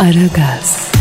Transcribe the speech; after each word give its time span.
Aragaz, 0.00 0.92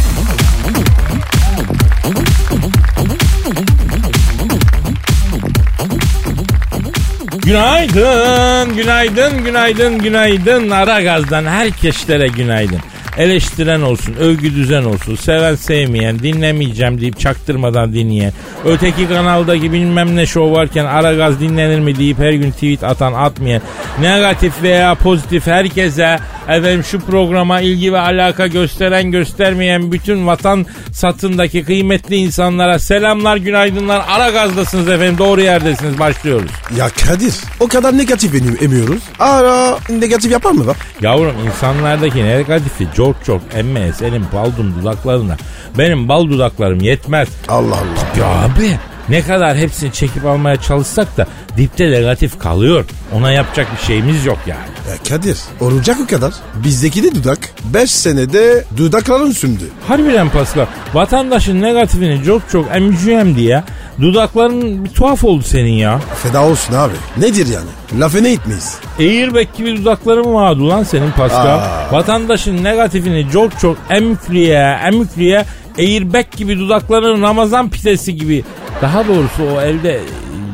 Günaydın, 7.45 8.75
günaydın, 8.75 9.43
günaydın, 9.43 9.99
günaydın. 9.99 10.69
Ara 10.69 11.01
gazdan 11.01 11.45
herkeslere 11.45 12.27
günaydın. 12.27 12.79
Eleştiren 13.17 13.81
olsun, 13.81 14.13
övgü 14.13 14.55
düzen 14.55 14.83
olsun, 14.83 15.15
seven 15.15 15.55
sevmeyen, 15.55 16.19
dinlemeyeceğim 16.19 17.01
deyip 17.01 17.19
çaktırmadan 17.19 17.93
dinleyen, 17.93 18.33
öteki 18.65 19.07
kanaldaki 19.07 19.71
bilmem 19.73 20.15
ne 20.15 20.25
şov 20.25 20.51
varken 20.51 20.85
ara 20.85 21.13
gaz 21.13 21.39
dinlenir 21.39 21.79
mi 21.79 21.97
deyip 21.97 22.19
her 22.19 22.31
gün 22.31 22.51
tweet 22.51 22.83
atan 22.83 23.13
atmayan, 23.13 23.61
negatif 24.01 24.63
veya 24.63 24.95
pozitif 24.95 25.47
herkese 25.47 26.19
efendim 26.49 26.83
şu 26.83 26.99
programa 26.99 27.61
ilgi 27.61 27.93
ve 27.93 27.99
alaka 27.99 28.47
gösteren 28.47 29.11
göstermeyen 29.11 29.91
bütün 29.91 30.27
vatan 30.27 30.65
satındaki 30.91 31.63
kıymetli 31.65 32.15
insanlara 32.15 32.79
selamlar, 32.79 33.37
günaydınlar. 33.37 34.01
Ara 34.09 34.29
gazdasınız 34.29 34.89
efendim, 34.89 35.17
doğru 35.17 35.41
yerdesiniz. 35.41 35.99
Başlıyoruz. 35.99 36.51
Ya 36.77 36.89
Kadir 36.89 37.33
o 37.59 37.67
kadar 37.67 37.97
negatif 37.97 38.35
em- 38.35 38.57
emiyoruz. 38.61 39.03
Ara 39.19 39.77
negatif 39.89 40.31
yapar 40.31 40.51
mı 40.51 40.67
bak? 40.67 40.77
Yavrum 41.01 41.35
insanlardaki 41.47 42.25
negatifi 42.25 42.87
çok 42.95 43.25
çok 43.25 43.41
emme 43.55 43.93
senin 43.93 44.25
baldum 44.33 44.75
dudaklarına. 44.81 45.37
Benim 45.77 46.07
bal 46.07 46.29
dudaklarım 46.29 46.79
yetmez. 46.81 47.29
Allah 47.47 47.75
Allah. 47.75 48.19
Ya 48.19 48.25
abi 48.25 48.77
ne 49.09 49.21
kadar 49.21 49.57
hepsini 49.57 49.91
çekip 49.93 50.25
almaya 50.25 50.61
çalışsak 50.61 51.17
da 51.17 51.27
dipte 51.57 51.91
negatif 51.91 52.39
kalıyor. 52.39 52.85
Ona 53.13 53.31
yapacak 53.31 53.67
bir 53.77 53.85
şeyimiz 53.87 54.25
yok 54.25 54.37
yani. 54.47 54.59
Ya 54.89 54.95
Kadir 55.09 55.37
olacak 55.59 55.97
o 56.03 56.07
kadar. 56.07 56.33
Bizdeki 56.63 57.03
de 57.03 57.15
dudak 57.15 57.39
5 57.73 57.91
senede 57.91 58.63
dudakların 58.77 59.31
sündü. 59.31 59.63
Harbiden 59.87 60.29
Pascal 60.29 60.65
vatandaşın 60.93 61.61
negatifini 61.61 62.23
çok 62.25 62.49
çok 62.49 62.65
emeceğim 62.75 63.35
diye 63.35 63.63
dudakların 64.01 64.85
bir 64.85 64.89
tuhaf 64.89 65.23
oldu 65.23 65.43
senin 65.43 65.71
ya. 65.73 65.99
Feda 66.23 66.43
olsun 66.45 66.73
abi. 66.73 66.93
Nedir 67.17 67.47
yani? 67.47 68.01
Lafını 68.01 68.27
etmeyiz. 68.27 68.77
Airbag 68.99 69.47
gibi 69.57 69.77
dudakların 69.77 70.33
vardı 70.33 70.69
lan 70.69 70.83
senin 70.83 71.11
Pascal. 71.11 71.59
Aa. 71.59 71.87
Vatandaşın 71.91 72.63
negatifini 72.63 73.27
çok 73.33 73.59
çok 73.59 73.77
emükleye 73.89 74.79
emükleye 74.85 75.45
airbag 75.79 76.25
gibi 76.37 76.59
dudakların 76.59 77.21
Ramazan 77.21 77.69
pidesi 77.69 78.15
gibi. 78.15 78.43
Daha 78.81 79.07
doğrusu 79.07 79.43
o 79.43 79.61
elde 79.61 79.99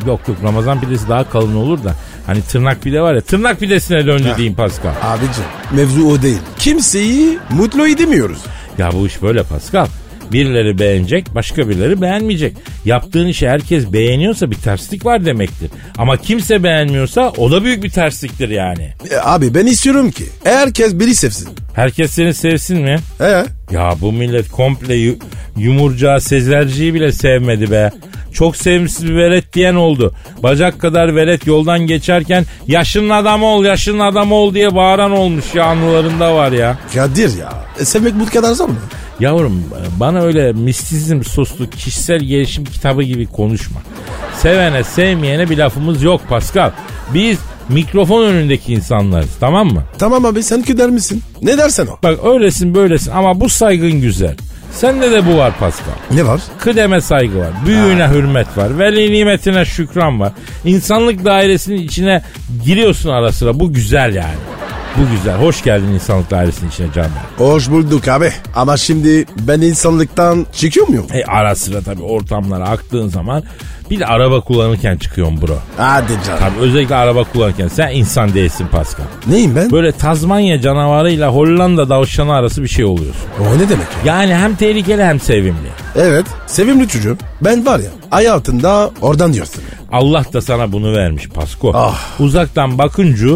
yok 0.07 0.27
yok 0.27 0.37
Ramazan 0.43 0.81
pidesi 0.81 1.09
daha 1.09 1.29
kalın 1.29 1.55
olur 1.55 1.83
da. 1.83 1.95
Hani 2.25 2.41
tırnak 2.41 2.81
pide 2.81 3.01
var 3.01 3.15
ya 3.15 3.21
tırnak 3.21 3.59
pidesine 3.59 4.05
döndü 4.05 4.29
Heh. 4.29 4.37
diyeyim 4.37 4.55
Pascal. 4.55 4.91
Abicim 5.03 5.43
mevzu 5.71 6.07
o 6.07 6.21
değil. 6.21 6.39
Kimseyi 6.59 7.39
mutlu 7.49 7.87
edemiyoruz. 7.87 8.39
Ya 8.77 8.91
bu 8.91 9.07
iş 9.07 9.21
böyle 9.21 9.43
Pascal. 9.43 9.87
Birileri 10.31 10.79
beğenecek, 10.79 11.35
başka 11.35 11.69
birileri 11.69 12.01
beğenmeyecek. 12.01 12.57
Yaptığın 12.85 13.27
işi 13.27 13.49
herkes 13.49 13.93
beğeniyorsa 13.93 14.51
bir 14.51 14.55
terslik 14.55 15.05
var 15.05 15.25
demektir. 15.25 15.71
Ama 15.97 16.17
kimse 16.17 16.63
beğenmiyorsa 16.63 17.29
o 17.37 17.51
da 17.51 17.63
büyük 17.63 17.83
bir 17.83 17.89
tersliktir 17.89 18.49
yani. 18.49 18.93
E, 19.11 19.15
abi 19.23 19.53
ben 19.53 19.65
istiyorum 19.65 20.11
ki 20.11 20.23
herkes 20.43 20.93
biri 20.99 21.15
sevsin. 21.15 21.49
Herkes 21.73 22.11
seni 22.11 22.33
sevsin 22.33 22.77
mi? 22.81 22.97
He? 23.17 23.43
Ya 23.71 23.93
bu 24.01 24.11
millet 24.11 24.51
komple 24.51 24.95
yu- 24.95 25.17
yumurcağı 25.57 26.21
sezerciyi 26.21 26.93
bile 26.93 27.11
sevmedi 27.11 27.71
be. 27.71 27.91
Çok 28.33 28.55
sevimsiz 28.55 29.05
bir 29.09 29.15
velet 29.15 29.53
diyen 29.53 29.75
oldu. 29.75 30.13
Bacak 30.43 30.79
kadar 30.81 31.15
velet 31.15 31.47
yoldan 31.47 31.79
geçerken 31.79 32.45
yaşının 32.67 33.09
adamı 33.09 33.45
ol 33.45 33.65
yaşının 33.65 33.99
adamı 33.99 34.35
ol 34.35 34.53
diye 34.53 34.75
bağıran 34.75 35.11
olmuş 35.11 35.45
ya 35.55 35.65
anılarında 35.65 36.35
var 36.35 36.51
ya. 36.51 36.77
Kadir 36.93 37.37
ya. 37.39 37.53
E, 37.79 37.85
sevmek 37.85 38.19
bu 38.19 38.25
kadar 38.25 38.53
zor 38.53 38.67
mu? 38.69 38.75
Yavrum 39.19 39.63
bana 39.99 40.21
öyle 40.21 40.53
mistizm 40.53 41.23
soslu 41.23 41.69
kişisel 41.69 42.19
gelişim 42.19 42.65
kitabı 42.65 43.03
gibi 43.03 43.25
konuşma. 43.27 43.81
Sevene 44.41 44.83
sevmeyene 44.83 45.49
bir 45.49 45.57
lafımız 45.57 46.03
yok 46.03 46.21
Pascal. 46.29 46.71
Biz 47.13 47.37
mikrofon 47.69 48.23
önündeki 48.23 48.73
insanlarız 48.73 49.29
tamam 49.39 49.67
mı? 49.73 49.83
Tamam 49.97 50.25
abi 50.25 50.43
sen 50.43 50.61
küder 50.61 50.89
misin? 50.89 51.21
Ne 51.41 51.57
dersen 51.57 51.87
o. 51.87 51.97
Bak 52.03 52.19
öylesin 52.25 52.75
böylesin 52.75 53.11
ama 53.11 53.39
bu 53.39 53.49
saygın 53.49 54.01
güzel. 54.01 54.35
Sende 54.71 55.11
de 55.11 55.27
bu 55.27 55.37
var 55.37 55.53
Pascal. 55.59 55.93
Ne 56.11 56.27
var? 56.27 56.41
Kıdeme 56.59 57.01
saygı 57.01 57.39
var. 57.39 57.49
Büyüğüne 57.65 58.07
hürmet 58.07 58.57
var. 58.57 58.79
Veli 58.79 59.11
nimetine 59.13 59.65
şükran 59.65 60.19
var. 60.19 60.31
İnsanlık 60.65 61.25
dairesinin 61.25 61.81
içine 61.81 62.21
giriyorsun 62.65 63.09
ara 63.09 63.31
sıra. 63.31 63.59
Bu 63.59 63.73
güzel 63.73 64.15
yani. 64.15 64.35
Bu 64.97 65.01
güzel. 65.15 65.35
Hoş 65.35 65.63
geldin 65.63 65.87
insanlık 65.87 66.31
dairesinin 66.31 66.69
içine 66.69 66.87
Can 66.95 67.05
Bey. 67.05 67.47
Hoş 67.47 67.69
bulduk 67.69 68.07
abi. 68.07 68.31
Ama 68.55 68.77
şimdi 68.77 69.25
ben 69.39 69.61
insanlıktan 69.61 70.45
çıkıyor 70.53 70.87
muyum? 70.87 71.05
E 71.13 71.23
ara 71.23 71.55
sıra 71.55 71.81
tabii 71.81 72.03
ortamlara 72.03 72.69
aktığın 72.69 73.07
zaman 73.07 73.43
bir 73.89 73.99
de 73.99 74.05
araba 74.05 74.41
kullanırken 74.41 74.97
çıkıyorsun 74.97 75.41
bro. 75.41 75.57
Hadi 75.77 76.07
canım. 76.27 76.39
Tabii 76.39 76.59
özellikle 76.59 76.95
araba 76.95 77.23
kullanırken 77.23 77.67
sen 77.67 77.89
insan 77.91 78.33
değilsin 78.33 78.67
Pascal. 78.71 79.03
Neyim 79.27 79.55
ben? 79.55 79.71
Böyle 79.71 79.91
Tazmanya 79.91 80.61
canavarıyla 80.61 81.29
Hollanda 81.31 81.89
davşanı 81.89 82.33
arası 82.33 82.63
bir 82.63 82.67
şey 82.67 82.85
oluyorsun. 82.85 83.25
O 83.39 83.43
ne 83.57 83.69
demek 83.69 83.87
ya? 84.05 84.15
Yani 84.15 84.35
hem 84.35 84.55
tehlikeli 84.55 85.03
hem 85.03 85.19
sevimli. 85.19 85.69
Evet 85.95 86.25
sevimli 86.47 86.87
çocuğum. 86.87 87.17
Ben 87.41 87.65
var 87.65 87.79
ya 87.79 87.89
hayatında 88.09 88.91
oradan 89.01 89.33
diyorsun. 89.33 89.63
Allah 89.91 90.25
da 90.33 90.41
sana 90.41 90.71
bunu 90.71 90.93
vermiş 90.93 91.29
Pasko. 91.29 91.71
Ah. 91.75 92.19
Uzaktan 92.19 92.77
bakınca 92.77 93.27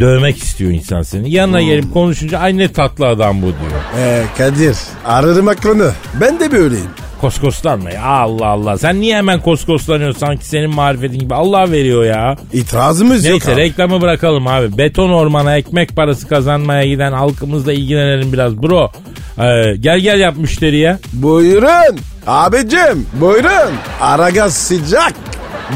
dövmek 0.00 0.38
istiyor 0.38 0.70
insan 0.70 1.02
seni. 1.02 1.30
Yanına 1.30 1.62
gelip 1.62 1.92
konuşunca 1.92 2.38
ay 2.38 2.58
ne 2.58 2.72
tatlı 2.72 3.06
adam 3.06 3.42
bu 3.42 3.46
diyor. 3.46 3.80
Ee, 3.98 4.22
Kadir 4.38 4.76
ararım 5.06 5.48
aklını. 5.48 5.92
Ben 6.20 6.40
de 6.40 6.52
böyleyim. 6.52 6.90
Koskoslanma 7.24 7.90
ya 7.90 8.02
Allah 8.04 8.46
Allah. 8.46 8.78
Sen 8.78 9.00
niye 9.00 9.16
hemen 9.16 9.40
koskoslanıyorsun 9.40 10.18
sanki 10.20 10.44
senin 10.46 10.70
marifetin 10.74 11.18
gibi 11.18 11.34
Allah 11.34 11.70
veriyor 11.72 12.04
ya. 12.04 12.36
İtirazımız 12.52 13.24
yok 13.24 13.32
Neyse 13.32 13.52
abi. 13.52 13.60
reklamı 13.60 14.00
bırakalım 14.00 14.46
abi. 14.46 14.78
Beton 14.78 15.10
ormana 15.10 15.56
ekmek 15.56 15.96
parası 15.96 16.28
kazanmaya 16.28 16.86
giden 16.86 17.12
halkımızla 17.12 17.72
ilgilenelim 17.72 18.32
biraz 18.32 18.62
bro. 18.62 18.90
Ee, 19.38 19.76
gel 19.80 19.98
gel 19.98 20.20
yap 20.20 20.36
müşteriye. 20.36 20.98
Buyurun. 21.12 21.98
Abicim 22.26 23.06
buyurun. 23.20 23.74
Aragaz 24.00 24.54
sıcak. 24.54 25.12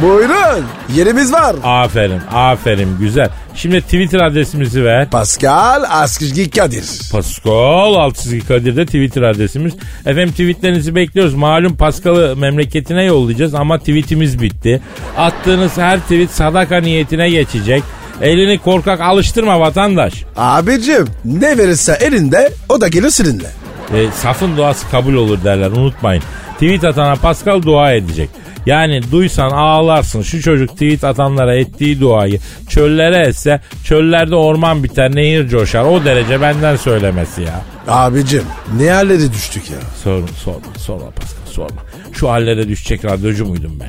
Buyurun. 0.02 0.64
Yerimiz 0.96 1.32
var. 1.32 1.56
Aferin 1.64 2.20
aferin 2.34 2.98
güzel. 2.98 3.28
Şimdi 3.54 3.80
Twitter 3.80 4.20
adresimizi 4.20 4.84
ver. 4.84 5.10
Pascal 5.10 5.84
Askizgi 5.90 6.50
Kadir. 6.50 6.84
Pascal 7.12 7.94
Altçizgi 7.94 8.46
Kadir'de 8.46 8.86
Twitter 8.86 9.22
adresimiz. 9.22 9.74
Efendim 10.06 10.30
tweetlerinizi 10.30 10.94
bekliyoruz. 10.94 11.34
Malum 11.34 11.76
Pascal'ı 11.76 12.36
memleketine 12.36 13.04
yollayacağız 13.04 13.54
ama 13.54 13.78
tweetimiz 13.78 14.42
bitti. 14.42 14.80
Attığınız 15.16 15.76
her 15.78 16.00
tweet 16.00 16.30
sadaka 16.30 16.80
niyetine 16.80 17.30
geçecek. 17.30 17.82
Elini 18.22 18.58
korkak 18.58 19.00
alıştırma 19.00 19.60
vatandaş. 19.60 20.24
Abicim 20.36 21.06
ne 21.24 21.58
verirse 21.58 21.98
elinde 22.00 22.52
o 22.68 22.80
da 22.80 22.88
gelir 22.88 23.10
seninle. 23.10 23.50
E, 23.94 24.10
safın 24.10 24.56
duası 24.56 24.90
kabul 24.90 25.14
olur 25.14 25.44
derler 25.44 25.70
unutmayın. 25.70 26.22
Tweet 26.54 26.84
atana 26.84 27.14
Pascal 27.14 27.62
dua 27.62 27.92
edecek. 27.92 28.30
Yani 28.68 29.00
duysan 29.12 29.50
ağlarsın 29.50 30.22
şu 30.22 30.42
çocuk 30.42 30.70
tweet 30.70 31.04
atanlara 31.04 31.54
ettiği 31.54 32.00
duayı 32.00 32.40
çöllere 32.68 33.26
etse 33.26 33.60
çöllerde 33.84 34.34
orman 34.34 34.84
biter 34.84 35.14
nehir 35.14 35.48
coşar 35.48 35.84
o 35.84 36.04
derece 36.04 36.40
benden 36.40 36.76
söylemesi 36.76 37.42
ya. 37.42 37.60
Abicim 37.88 38.42
ne 38.76 38.90
hallere 38.90 39.32
düştük 39.32 39.70
ya. 39.70 39.78
Sorma 40.04 40.28
sorma 40.28 40.60
sorma 40.78 41.10
Pascal 41.10 41.52
sorma. 41.52 41.82
Şu 42.12 42.30
hallere 42.30 42.68
düşecek 42.68 43.04
radyocu 43.04 43.46
muydum 43.46 43.72
ben? 43.80 43.88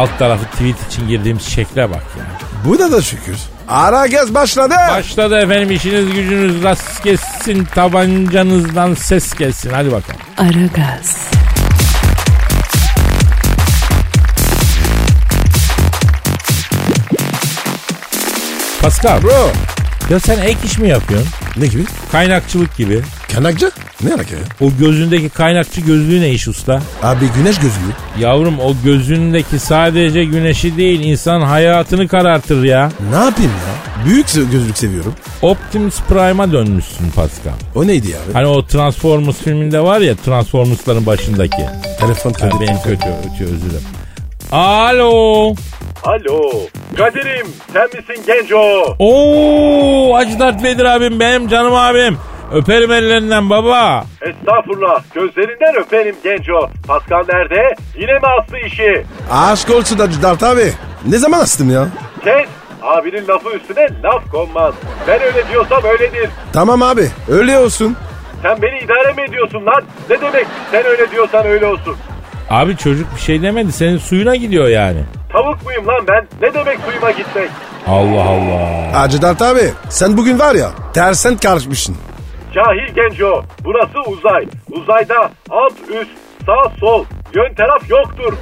Alt 0.00 0.18
tarafı 0.18 0.44
tweet 0.44 0.86
için 0.92 1.08
girdiğimiz 1.08 1.42
şekle 1.42 1.90
bak 1.90 2.04
ya. 2.18 2.24
Buna 2.64 2.92
da 2.92 3.02
şükür. 3.02 3.36
Aragaz 3.68 4.34
başladı. 4.34 4.74
Başladı 4.90 5.38
efendim 5.38 5.70
işiniz 5.70 6.12
gücünüz 6.12 6.62
rast 6.62 7.02
kessin 7.02 7.64
tabancanızdan 7.64 8.94
ses 8.94 9.34
gelsin 9.34 9.70
hadi 9.70 9.92
bakalım. 9.92 10.20
Aragaz, 10.38 11.16
Pascal 18.84 19.22
Bro 19.22 19.50
Ya 20.10 20.20
sen 20.20 20.38
ek 20.38 20.56
iş 20.64 20.78
mi 20.78 20.88
yapıyorsun? 20.88 21.28
Ne 21.56 21.66
gibi? 21.66 21.84
Kaynakçılık 22.12 22.76
gibi. 22.76 23.00
Kanakçı? 23.34 23.70
Ne 24.02 24.14
alaka 24.14 24.34
ya? 24.34 24.42
O 24.60 24.70
gözündeki 24.78 25.28
kaynakçı 25.28 25.80
gözlüğü 25.80 26.20
ne 26.20 26.30
iş 26.30 26.48
usta? 26.48 26.82
Abi 27.02 27.24
güneş 27.36 27.56
gözlüğü. 27.56 28.20
Yavrum 28.20 28.60
o 28.60 28.74
gözündeki 28.84 29.58
sadece 29.58 30.24
güneşi 30.24 30.76
değil 30.76 31.00
insan 31.00 31.40
hayatını 31.40 32.08
karartır 32.08 32.64
ya. 32.64 32.90
Ne 33.10 33.16
yapayım 33.16 33.50
ya? 33.50 34.04
Büyük 34.06 34.26
gözlük 34.52 34.78
seviyorum. 34.78 35.14
Optimus 35.42 36.00
Prime'a 36.08 36.52
dönmüşsün 36.52 37.10
Pascal. 37.10 37.52
O 37.74 37.86
neydi 37.86 38.10
ya? 38.10 38.18
Hani 38.32 38.46
o 38.46 38.66
Transformers 38.66 39.36
filminde 39.36 39.80
var 39.80 40.00
ya 40.00 40.16
Transformers'ların 40.16 41.06
başındaki. 41.06 41.64
Telefon 42.00 42.32
kredisi. 42.32 42.60
benim 42.60 42.82
kötü 42.82 43.08
ötüyor 43.08 43.50
özür 43.50 43.70
dilerim. 43.70 43.86
Alo. 44.52 45.54
Alo. 46.04 46.50
Kadir'im 46.96 47.46
sen 47.72 47.86
misin 47.94 48.24
genco? 48.26 48.94
Oo 48.98 50.14
Hacı 50.14 50.38
Dert 50.38 50.62
Vedir 50.62 50.84
abim 50.84 51.20
benim 51.20 51.48
canım 51.48 51.74
abim. 51.74 52.18
Öperim 52.52 52.90
ellerinden 52.92 53.50
baba. 53.50 54.04
Estağfurullah. 54.22 55.02
Gözlerinden 55.14 55.76
öperim 55.80 56.16
genco. 56.24 56.70
Pascal 56.88 57.24
nerede? 57.28 57.74
Yine 57.98 58.12
mi 58.12 58.26
aslı 58.40 58.58
işi? 58.58 59.04
Aşk 59.32 59.70
olsun 59.70 59.98
da 59.98 60.22
Dart 60.22 60.42
abi. 60.42 60.72
Ne 61.08 61.18
zaman 61.18 61.38
astım 61.40 61.70
ya? 61.70 61.88
Kes. 62.24 62.48
Abinin 62.82 63.28
lafı 63.28 63.50
üstüne 63.50 63.88
laf 64.02 64.30
konmaz. 64.30 64.74
Ben 65.08 65.22
öyle 65.22 65.48
diyorsam 65.48 65.84
öyledir. 65.84 66.30
Tamam 66.52 66.82
abi 66.82 67.08
öyle 67.28 67.58
olsun. 67.58 67.96
Sen 68.42 68.62
beni 68.62 68.78
idare 68.78 69.12
mi 69.12 69.22
ediyorsun 69.28 69.66
lan? 69.66 69.82
Ne 70.10 70.20
demek 70.20 70.46
sen 70.70 70.86
öyle 70.86 71.10
diyorsan 71.10 71.46
öyle 71.46 71.66
olsun. 71.66 71.96
Abi 72.50 72.76
çocuk 72.76 73.06
bir 73.16 73.20
şey 73.20 73.42
demedi 73.42 73.72
senin 73.72 73.98
suyuna 73.98 74.36
gidiyor 74.36 74.68
yani. 74.68 74.98
Tavuk 75.34 75.62
muyum 75.64 75.86
lan 75.86 76.04
ben? 76.08 76.26
Ne 76.40 76.54
demek 76.54 76.78
suyuma 76.80 77.10
gitmek? 77.10 77.50
Allah 77.88 78.22
Allah. 78.22 79.00
Hacı 79.00 79.22
Dert 79.22 79.42
abi 79.42 79.72
sen 79.90 80.16
bugün 80.16 80.38
var 80.38 80.54
ya 80.54 80.70
tersen 80.92 81.36
karışmışsın. 81.36 81.96
Cahil 82.54 82.94
genco. 82.94 83.42
Burası 83.64 84.00
uzay. 84.10 84.46
Uzayda 84.70 85.30
alt 85.50 85.72
üst 85.88 86.10
sağ 86.46 86.70
sol 86.80 87.04
yön 87.34 87.54
taraf 87.54 87.90
yoktur. 87.90 88.32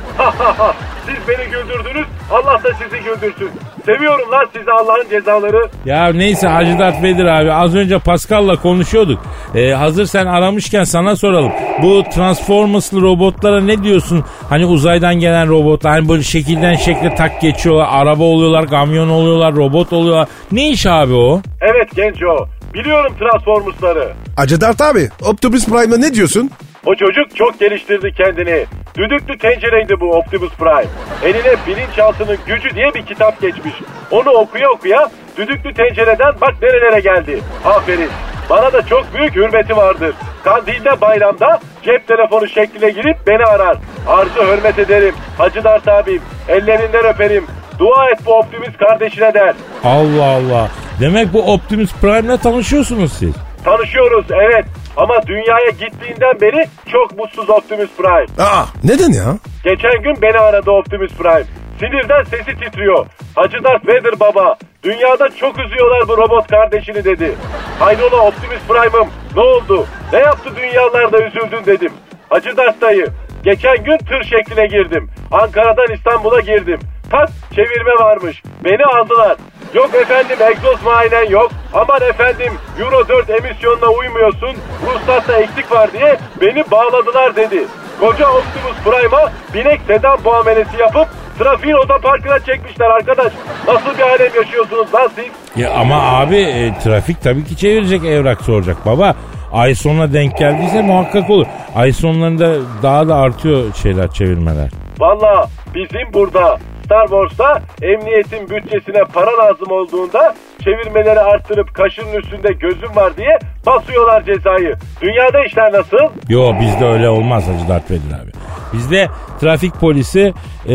Siz 1.06 1.28
beni 1.28 1.44
güldürdünüz. 1.50 2.06
Allah 2.31 2.64
da 2.64 2.69
sizi 2.75 3.04
güldürsün. 3.04 3.50
Seviyorum 3.87 4.31
lan 4.32 4.46
sizi 4.56 4.70
Allah'ın 4.70 5.08
cezaları. 5.10 5.69
Ya 5.84 6.12
neyse 6.12 6.49
Hacı 6.49 6.78
Dert 6.78 7.02
Vedir 7.02 7.25
abi 7.25 7.52
az 7.52 7.75
önce 7.75 7.99
Pascal'la 7.99 8.56
konuşuyorduk. 8.56 9.20
Ee, 9.54 9.70
hazır 9.70 10.06
sen 10.06 10.26
aramışken 10.26 10.84
sana 10.84 11.16
soralım. 11.16 11.52
Bu 11.82 12.02
Transformers'lı 12.14 13.02
robotlara 13.02 13.60
ne 13.60 13.82
diyorsun? 13.82 14.25
Hani 14.48 14.66
uzaydan 14.66 15.14
gelen 15.14 15.48
robotlar 15.48 15.93
hani 15.93 16.08
böyle 16.08 16.22
şekilden 16.22 16.75
şekle 16.75 17.14
tak 17.14 17.40
geçiyorlar. 17.40 17.88
Araba 17.90 18.25
oluyorlar, 18.25 18.69
kamyon 18.69 19.08
oluyorlar, 19.08 19.55
robot 19.56 19.93
oluyorlar. 19.93 20.28
Ne 20.52 20.69
iş 20.69 20.87
abi 20.87 21.14
o? 21.14 21.40
Evet 21.60 21.94
genco. 21.96 22.46
Biliyorum 22.75 23.12
Transformers'ları. 23.19 24.12
Hacı 24.37 24.60
Dert 24.60 24.81
abi 24.81 25.08
Optimus 25.22 25.66
Prime'a 25.66 25.98
ne 25.98 26.14
diyorsun? 26.14 26.50
O 26.87 26.94
çocuk 26.94 27.37
çok 27.37 27.61
geliştirdi 27.61 28.12
kendini. 28.14 28.67
Düdüklü 28.96 29.38
tencereydi 29.38 30.00
bu 30.00 30.11
Optimus 30.17 30.52
Prime. 30.52 30.84
Eline 31.25 31.55
bilinçaltının 31.67 32.38
gücü 32.46 32.75
diye 32.75 32.94
bir 32.94 33.06
kitap 33.06 33.40
geçmiş. 33.40 33.75
Onu 34.11 34.31
okuya 34.31 34.70
okuya 34.70 35.11
düdüklü 35.37 35.75
tencereden 35.75 36.32
bak 36.40 36.55
nerelere 36.62 37.00
geldi. 37.00 37.40
Aferin. 37.64 38.08
Bana 38.50 38.73
da 38.73 38.87
çok 38.87 39.14
büyük 39.14 39.37
hürmeti 39.37 39.76
vardır. 39.76 40.14
Kandilde 40.44 41.00
bayramda 41.00 41.61
cep 41.82 42.08
telefonu 42.08 42.49
şekline 42.49 42.90
girip 42.90 43.26
beni 43.26 43.44
arar. 43.44 43.76
Arzu 44.08 44.43
hürmet 44.56 44.79
ederim. 44.79 45.14
Hacı 45.38 45.64
Dert 45.64 45.88
abim. 45.88 46.23
Ellerinden 46.49 47.05
öperim. 47.05 47.46
Dua 47.79 48.11
et 48.11 48.19
bu 48.26 48.34
Optimus 48.38 48.76
kardeşine 48.79 49.34
der. 49.34 49.55
Allah 49.84 50.25
Allah. 50.25 50.69
Demek 51.00 51.32
bu 51.32 51.52
Optimus 51.52 51.93
Prime'le 51.93 52.37
tanışıyorsunuz 52.37 53.12
siz. 53.12 53.34
Tanışıyoruz 53.64 54.26
evet. 54.31 54.64
Ama 54.97 55.26
dünyaya 55.26 55.70
gittiğinden 55.70 56.41
beri 56.41 56.67
çok 56.93 57.19
mutsuz 57.19 57.50
Optimus 57.50 57.91
Prime. 57.97 58.44
Aa 58.47 58.64
neden 58.85 59.12
ya? 59.12 59.38
Geçen 59.64 60.03
gün 60.03 60.23
beni 60.23 60.38
aradı 60.38 60.70
Optimus 60.70 61.12
Prime. 61.12 61.44
Sinirden 61.81 62.23
sesi 62.23 62.59
titriyor. 62.61 63.06
Hacı 63.37 63.64
Darth 63.64 63.88
Vader 63.88 64.20
baba. 64.20 64.56
Dünyada 64.82 65.29
çok 65.29 65.59
üzüyorlar 65.59 66.09
bu 66.09 66.17
robot 66.17 66.47
kardeşini 66.50 67.05
dedi. 67.05 67.32
Hayrola 67.79 68.26
Optimus 68.26 68.61
Prime'ım 68.69 69.09
ne 69.37 69.41
oldu? 69.43 69.87
Ne 70.12 70.19
yaptı 70.19 70.50
dünyalarda 70.56 71.19
üzüldün 71.23 71.65
dedim. 71.67 71.93
Hacı 72.29 72.56
Darth 72.56 72.81
dayı. 72.81 73.06
Geçen 73.44 73.85
gün 73.85 73.97
tır 73.99 74.23
şekline 74.25 74.67
girdim. 74.67 75.11
Ankara'dan 75.32 75.94
İstanbul'a 75.94 76.41
girdim. 76.41 76.81
Tak 77.11 77.29
çevirme 77.55 77.94
varmış. 78.00 78.43
Beni 78.65 78.85
aldılar. 78.85 79.37
Yok 79.74 79.94
efendim 79.94 80.36
egzoz 80.50 80.82
muayenen 80.82 81.30
yok. 81.30 81.50
Aman 81.74 82.02
efendim 82.02 82.52
Euro 82.80 83.08
4 83.08 83.30
emisyonuna 83.30 83.88
uymuyorsun. 83.88 84.56
Ruhsatta 84.86 85.36
eksik 85.36 85.72
var 85.72 85.92
diye 85.92 86.16
beni 86.40 86.70
bağladılar 86.70 87.36
dedi. 87.36 87.64
Koca 88.00 88.28
Optimus 88.28 88.76
Prime'a 88.84 89.32
binek 89.54 89.80
sedan 89.86 90.19
muamelesi 90.24 90.76
yapıp 90.80 91.08
trafiğin 91.38 91.74
otoparkına 91.74 92.38
çekmişler 92.38 92.86
arkadaş. 92.86 93.32
Nasıl 93.69 93.98
bir 93.98 94.02
alem 94.02 94.34
yaşıyorsunuz 94.36 94.94
lan 94.94 95.10
siz? 95.14 95.62
Ya 95.62 95.70
ama 95.72 96.02
abi 96.02 96.36
e, 96.36 96.78
trafik 96.78 97.22
tabii 97.22 97.44
ki 97.44 97.56
çevirecek 97.56 98.04
evrak 98.04 98.40
soracak 98.42 98.86
baba. 98.86 99.14
Ay 99.52 99.74
sonuna 99.74 100.12
denk 100.12 100.38
geldiyse 100.38 100.82
muhakkak 100.82 101.30
olur. 101.30 101.46
Ay 101.76 101.92
sonlarında 101.92 102.54
daha 102.82 103.08
da 103.08 103.16
artıyor 103.16 103.74
şeyler 103.82 104.10
çevirmeler. 104.10 104.70
Valla 105.00 105.48
bizim 105.74 106.12
burada 106.12 106.58
Star 106.84 107.06
Wars'ta 107.06 107.62
emniyetin 107.82 108.50
bütçesine 108.50 109.05
para 109.14 109.31
lazım 109.38 109.70
olduğunda 109.70 110.34
çevirmeleri 110.64 111.20
arttırıp 111.20 111.75
kaşının 111.75 112.12
üstünde 112.12 112.52
gözüm 112.52 112.96
var 112.96 113.17
diye 113.17 113.38
basıyorlar 113.67 114.25
cezayı. 114.25 114.75
Dünyada 115.00 115.44
işler 115.44 115.73
nasıl? 115.73 115.96
Yo 116.29 116.52
bizde 116.61 116.84
öyle 116.84 117.08
olmaz 117.08 117.44
Hacı 117.49 117.69
Dert 117.69 117.90
Vedir 117.90 118.12
abi. 118.23 118.31
Bizde 118.73 119.08
trafik 119.40 119.75
polisi 119.75 120.34
e, 120.69 120.75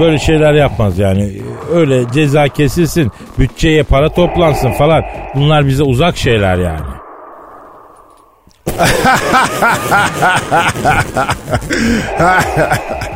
böyle 0.00 0.18
şeyler 0.18 0.54
yapmaz 0.54 0.98
yani. 0.98 1.32
Öyle 1.74 2.10
ceza 2.12 2.48
kesilsin, 2.48 3.12
bütçeye 3.38 3.82
para 3.82 4.08
toplansın 4.08 4.72
falan. 4.72 5.04
Bunlar 5.34 5.66
bize 5.66 5.82
uzak 5.82 6.16
şeyler 6.16 6.58
yani. 6.58 6.80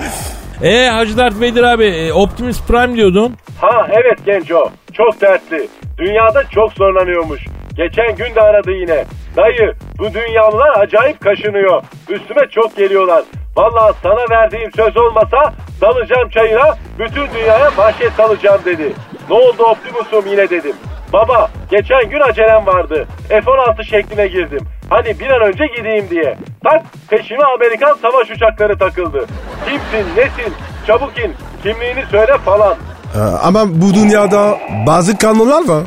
E 0.62 0.88
Hacı 0.88 1.16
Dert 1.16 1.40
Vedir 1.40 1.62
abi 1.62 1.84
e, 1.84 2.12
Optimus 2.12 2.66
Prime 2.66 2.96
diyordun. 2.96 3.36
Ha 3.60 3.86
evet 3.90 4.18
genco 4.26 4.70
çok 4.92 5.20
dertli. 5.20 5.68
Dünyada 5.98 6.42
çok 6.50 6.72
zorlanıyormuş. 6.72 7.40
Geçen 7.76 8.16
gün 8.16 8.34
de 8.34 8.40
aradı 8.40 8.70
yine. 8.70 9.04
Dayı 9.36 9.74
bu 9.98 10.14
dünyalılar 10.14 10.80
acayip 10.80 11.20
kaşınıyor. 11.20 11.82
Üstüme 12.08 12.48
çok 12.50 12.76
geliyorlar. 12.76 13.22
Vallahi 13.56 13.96
sana 14.02 14.24
verdiğim 14.30 14.72
söz 14.76 14.96
olmasa 14.96 15.52
dalacağım 15.80 16.28
çayına 16.28 16.74
bütün 16.98 17.26
dünyaya 17.34 17.76
bahşet 17.78 18.12
salacağım 18.12 18.60
dedi. 18.64 18.92
Ne 19.30 19.34
oldu 19.36 19.62
Optimus'um 19.62 20.30
yine 20.30 20.50
dedim. 20.50 20.76
Baba 21.12 21.50
geçen 21.70 22.10
gün 22.10 22.20
acelem 22.20 22.66
vardı. 22.66 23.06
F-16 23.28 23.84
şekline 23.84 24.26
girdim. 24.26 24.60
Hani 24.90 25.20
bir 25.20 25.30
an 25.30 25.40
önce 25.42 25.66
gideyim 25.66 26.10
diye. 26.10 26.36
Tak 26.64 26.82
peşime 27.10 27.44
Amerikan 27.44 27.94
savaş 28.02 28.30
uçakları 28.30 28.78
takıldı. 28.78 29.26
Kimsin 29.64 30.16
nesin 30.16 30.52
çabuk 30.86 31.12
in 31.18 31.34
kimliğini 31.62 32.04
söyle 32.10 32.38
falan. 32.44 32.76
Ee, 33.16 33.18
ama 33.18 33.64
bu 33.68 33.94
dünyada 33.94 34.58
bazı 34.86 35.18
kanunlar 35.18 35.68
var. 35.68 35.82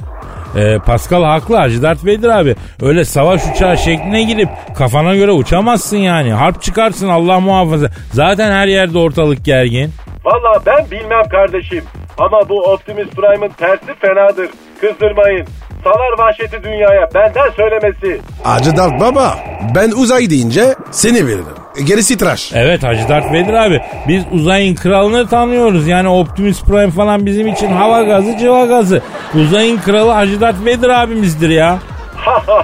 E, 0.58 0.79
Pascal 0.79 1.24
haklı 1.24 1.55
Hacı 1.55 1.82
Dert 1.82 2.05
Vedir 2.05 2.29
abi. 2.29 2.55
Öyle 2.82 3.05
savaş 3.05 3.41
uçağı 3.55 3.77
şekline 3.77 4.24
girip 4.24 4.50
kafana 4.77 5.15
göre 5.15 5.32
uçamazsın 5.32 5.98
yani. 5.98 6.34
Harp 6.34 6.62
çıkarsın 6.62 7.10
Allah 7.10 7.39
muhafaza. 7.39 7.88
Zaten 8.13 8.51
her 8.51 8.67
yerde 8.67 8.98
ortalık 8.98 9.46
gergin. 9.46 9.91
Valla 10.25 10.60
ben 10.65 10.91
bilmem 10.91 11.24
kardeşim. 11.32 11.84
Ama 12.17 12.50
bu 12.50 12.63
Optimus 12.63 13.10
Prime'ın 13.10 13.51
tersi 13.51 13.94
fenadır. 14.01 14.50
Kızdırmayın. 14.82 15.48
Salar 15.86 16.18
vahşeti 16.27 16.63
dünyaya 16.63 17.10
benden 17.15 17.50
söylemesi. 17.56 18.22
Hacı 18.44 18.77
Dert 18.77 19.00
baba 19.00 19.38
ben 19.75 19.92
uzay 19.92 20.30
deyince 20.30 20.75
seni 20.92 21.27
veririm. 21.27 21.46
E, 21.80 21.82
Gerisi 21.84 22.18
tıraş. 22.18 22.51
Evet 22.56 22.84
Hacı 22.84 23.10
Dert 23.10 23.32
Vedir 23.34 23.54
abi. 23.54 23.82
Biz 24.08 24.24
uzayın 24.32 24.75
kralını 24.75 25.27
tanıyoruz. 25.27 25.88
Yani 25.88 26.10
Optimus 26.10 26.63
Prime 26.63 26.92
falan 26.92 27.25
bizim 27.25 27.48
için 27.48 27.72
hava 27.72 28.04
gazı 28.04 28.38
cıva 28.38 28.65
gazı. 28.65 29.01
Uzayın 29.36 29.77
kralı 29.77 30.12
Hacı 30.12 30.42
Dert 30.42 30.65
Vedir 30.65 30.89
abimizdir 30.89 31.50
ya. 31.50 31.77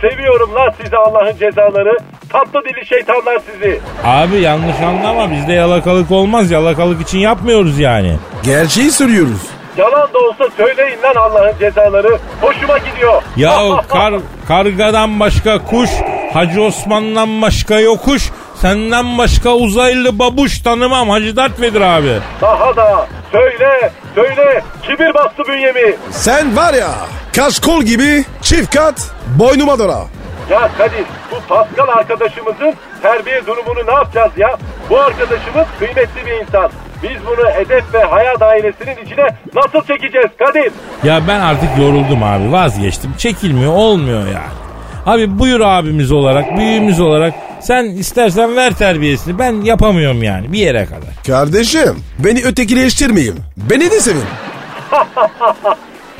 Seviyorum 0.00 0.54
lan 0.54 0.72
sizi 0.82 0.96
Allah'ın 0.96 1.36
cezaları. 1.36 1.96
Tatlı 2.28 2.60
dili 2.64 2.86
şeytanlar 2.86 3.38
sizi. 3.52 3.80
Abi 4.04 4.36
yanlış 4.40 4.80
anlama 4.80 5.30
bizde 5.30 5.52
yalakalık 5.52 6.10
olmaz. 6.10 6.50
Yalakalık 6.50 7.00
için 7.02 7.18
yapmıyoruz 7.18 7.78
yani. 7.78 8.16
Gerçeği 8.42 8.90
söylüyoruz. 8.90 9.55
Yalan 9.76 10.08
da 10.14 10.18
olsa 10.18 10.44
söyleyin 10.56 11.02
lan 11.02 11.14
Allah'ın 11.14 11.58
cezaları. 11.58 12.18
Hoşuma 12.40 12.78
gidiyor. 12.78 13.22
Ya 13.36 13.58
kar, 13.88 14.14
kargadan 14.48 15.20
başka 15.20 15.58
kuş, 15.64 15.90
Hacı 16.34 16.62
Osman'dan 16.62 17.42
başka 17.42 17.80
yokuş. 17.80 18.30
Senden 18.54 19.18
başka 19.18 19.50
uzaylı 19.50 20.18
babuş 20.18 20.58
tanımam 20.58 21.08
Hacı 21.08 21.36
Dert 21.36 21.60
Vedir 21.60 21.80
abi. 21.80 22.18
Daha 22.40 22.76
da 22.76 23.06
söyle 23.32 23.90
söyle 24.14 24.62
kibir 24.82 25.14
bastı 25.14 25.44
bünyemi. 25.48 25.96
Sen 26.10 26.56
var 26.56 26.74
ya 26.74 26.90
kaşkol 27.36 27.82
gibi 27.82 28.24
çift 28.42 28.74
kat 28.74 29.10
boynuma 29.38 29.78
dola. 29.78 30.06
Ya 30.50 30.70
Kadir 30.78 31.04
bu 31.30 31.36
Pascal 31.48 31.88
arkadaşımızın 31.88 32.74
terbiye 33.02 33.46
durumunu 33.46 33.86
ne 33.86 33.92
yapacağız 33.94 34.32
ya? 34.36 34.56
Bu 34.90 34.98
arkadaşımız 35.00 35.66
kıymetli 35.78 36.26
bir 36.26 36.32
insan. 36.32 36.70
Biz 37.02 37.26
bunu 37.26 37.50
edep 37.50 37.84
ve 37.94 38.02
haya 38.02 38.40
dairesinin 38.40 38.96
içine 39.06 39.26
nasıl 39.54 39.86
çekeceğiz 39.86 40.28
Kadir? 40.38 40.72
Ya 41.04 41.20
ben 41.28 41.40
artık 41.40 41.68
yoruldum 41.78 42.22
abi 42.22 42.52
vazgeçtim. 42.52 43.14
Çekilmiyor 43.18 43.72
olmuyor 43.72 44.20
yani. 44.20 44.56
Abi 45.06 45.38
buyur 45.38 45.60
abimiz 45.60 46.12
olarak 46.12 46.56
büyüğümüz 46.56 47.00
olarak 47.00 47.34
sen 47.60 47.84
istersen 47.84 48.56
ver 48.56 48.74
terbiyesini 48.74 49.38
ben 49.38 49.52
yapamıyorum 49.52 50.22
yani 50.22 50.52
bir 50.52 50.58
yere 50.58 50.84
kadar. 50.84 51.24
Kardeşim 51.26 51.96
beni 52.18 52.42
ötekileştirmeyin. 52.44 53.34
Beni 53.56 53.90
de 53.90 54.00
sevin. 54.00 54.24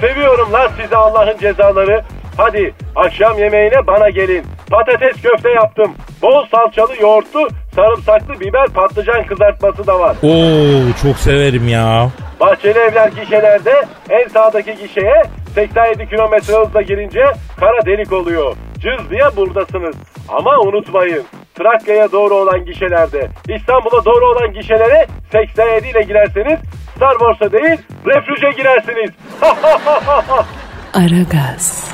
Seviyorum 0.00 0.52
lan 0.52 0.70
sizi 0.82 0.96
Allah'ın 0.96 1.38
cezaları. 1.38 2.04
Hadi 2.36 2.74
akşam 2.96 3.38
yemeğine 3.38 3.86
bana 3.86 4.10
gelin. 4.10 4.44
Patates 4.70 5.22
köfte 5.22 5.50
yaptım. 5.50 5.94
Bol 6.22 6.46
salçalı 6.46 7.02
yoğurtlu, 7.02 7.48
sarımsaklı 7.74 8.40
biber 8.40 8.66
patlıcan 8.66 9.26
kızartması 9.26 9.86
da 9.86 10.00
var. 10.00 10.16
Oo 10.22 10.92
çok 11.02 11.16
severim 11.18 11.68
ya. 11.68 12.08
Bahçeli 12.40 12.78
evler 12.78 13.08
gişelerde 13.08 13.84
en 14.10 14.28
sağdaki 14.28 14.76
gişeye 14.76 15.22
87 15.54 16.08
kilometre 16.08 16.54
hızla 16.54 16.82
girince 16.82 17.24
kara 17.60 17.86
delik 17.86 18.12
oluyor. 18.12 18.56
Cız 18.78 19.10
diye 19.10 19.36
buradasınız. 19.36 19.96
Ama 20.28 20.58
unutmayın 20.60 21.22
Trakya'ya 21.54 22.12
doğru 22.12 22.34
olan 22.34 22.64
gişelerde 22.64 23.28
İstanbul'a 23.48 24.04
doğru 24.04 24.26
olan 24.26 24.52
gişelere 24.52 25.06
87 25.32 25.88
ile 25.88 26.02
girerseniz 26.02 26.58
Star 26.96 27.12
Wars'a 27.18 27.52
değil 27.52 27.78
refüje 28.06 28.50
girersiniz. 28.50 29.10
Aragaz, 30.94 31.90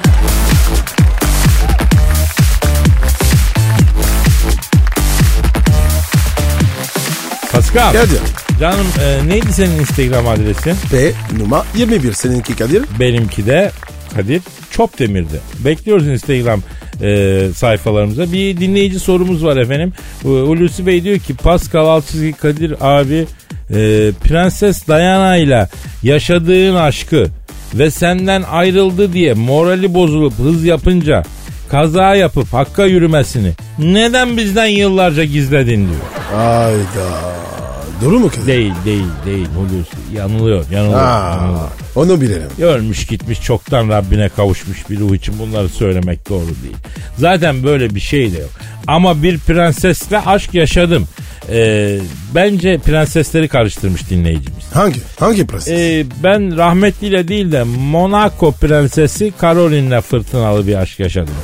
Pascal. 7.52 7.92
Geldi. 7.92 8.14
Canım 8.60 8.86
e, 9.02 9.28
neydi 9.28 9.52
senin 9.52 9.80
Instagram 9.80 10.28
adresin? 10.28 10.74
Ve 10.92 11.12
numara 11.38 11.64
21 11.76 12.12
seninki 12.12 12.56
Kadir. 12.56 12.84
Benimki 13.00 13.46
de 13.46 13.70
Kadir 14.16 14.42
Çopdemir'di. 14.70 15.40
Bekliyoruz 15.64 16.06
Instagram 16.06 16.60
e, 17.02 17.48
sayfalarımıza. 17.56 18.32
Bir 18.32 18.56
dinleyici 18.56 19.00
sorumuz 19.00 19.44
var 19.44 19.56
efendim. 19.56 19.92
E, 20.24 20.28
Hulusi 20.28 20.86
Bey 20.86 21.04
diyor 21.04 21.18
ki 21.18 21.34
Pascal 21.34 21.86
Alçızgi 21.86 22.32
Kadir 22.32 22.74
abi 22.80 23.26
e, 23.70 23.76
Prenses 24.24 24.88
Diana 24.88 25.36
ile 25.36 25.68
yaşadığın 26.02 26.74
aşkı 26.74 27.26
ve 27.74 27.90
senden 27.90 28.42
ayrıldı 28.42 29.12
diye 29.12 29.34
morali 29.34 29.94
bozulup 29.94 30.38
hız 30.38 30.64
yapınca 30.64 31.22
kaza 31.70 32.14
yapıp 32.14 32.52
hakka 32.52 32.86
yürümesini 32.86 33.52
neden 33.78 34.36
bizden 34.36 34.66
yıllarca 34.66 35.24
gizledin 35.24 35.88
diyor. 35.88 36.21
Hayda. 36.32 37.32
Doğru 38.04 38.18
mu 38.20 38.28
Kadir? 38.30 38.46
Değil 38.46 38.72
değil 38.84 39.06
değil 39.26 39.46
Hulusi 39.56 40.16
yanılıyor 40.16 40.64
yanılıyor. 40.70 40.98
Aa, 41.00 41.36
yanılıyor. 41.36 41.68
onu 41.96 42.20
bilirim. 42.20 42.48
Ölmüş 42.60 43.06
gitmiş 43.06 43.42
çoktan 43.42 43.88
Rabbine 43.88 44.28
kavuşmuş 44.28 44.90
bir 44.90 45.00
ruh 45.00 45.14
için 45.14 45.38
bunları 45.38 45.68
söylemek 45.68 46.28
doğru 46.28 46.46
değil. 46.62 46.76
Zaten 47.18 47.62
böyle 47.62 47.94
bir 47.94 48.00
şey 48.00 48.32
de 48.32 48.38
yok. 48.38 48.50
Ama 48.86 49.22
bir 49.22 49.38
prensesle 49.38 50.18
aşk 50.20 50.54
yaşadım. 50.54 51.08
Ee, 51.50 51.98
bence 52.34 52.78
prensesleri 52.78 53.48
karıştırmış 53.48 54.10
dinleyicimiz. 54.10 54.64
Hangi? 54.74 55.00
Hangi 55.20 55.46
prenses? 55.46 55.68
Ee, 55.78 56.04
ben 56.22 56.56
rahmetliyle 56.56 57.28
değil 57.28 57.52
de 57.52 57.62
Monaco 57.62 58.52
prensesi 58.52 59.32
Caroline'le 59.42 60.00
fırtınalı 60.00 60.66
bir 60.66 60.74
aşk 60.74 61.00
yaşadım. 61.00 61.34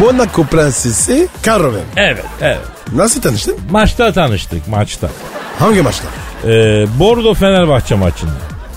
Monaco 0.00 0.44
prensesi 0.46 1.28
Caroline. 1.44 1.80
Evet 1.96 2.24
evet. 2.40 2.58
Nasıl 2.94 3.20
tanıştın? 3.22 3.56
Maçta 3.70 4.12
tanıştık 4.12 4.68
maçta. 4.68 5.10
Hangi 5.58 5.82
maçta? 5.82 6.04
Ee, 6.44 6.86
Bordo 6.98 7.34
Fenerbahçe 7.34 7.94
maçında. 7.94 8.32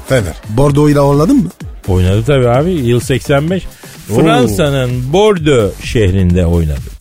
Fener. 0.09 0.33
Bordeaux 0.49 0.91
ile 0.91 0.99
oynadın 1.01 1.37
mı? 1.37 1.49
Oynadı 1.87 2.23
tabii 2.27 2.49
abi 2.49 2.71
yıl 2.71 2.99
85. 2.99 3.63
Fransa'nın 4.07 5.13
Bordeaux 5.13 5.83
şehrinde 5.85 6.45
oynadı. 6.45 6.92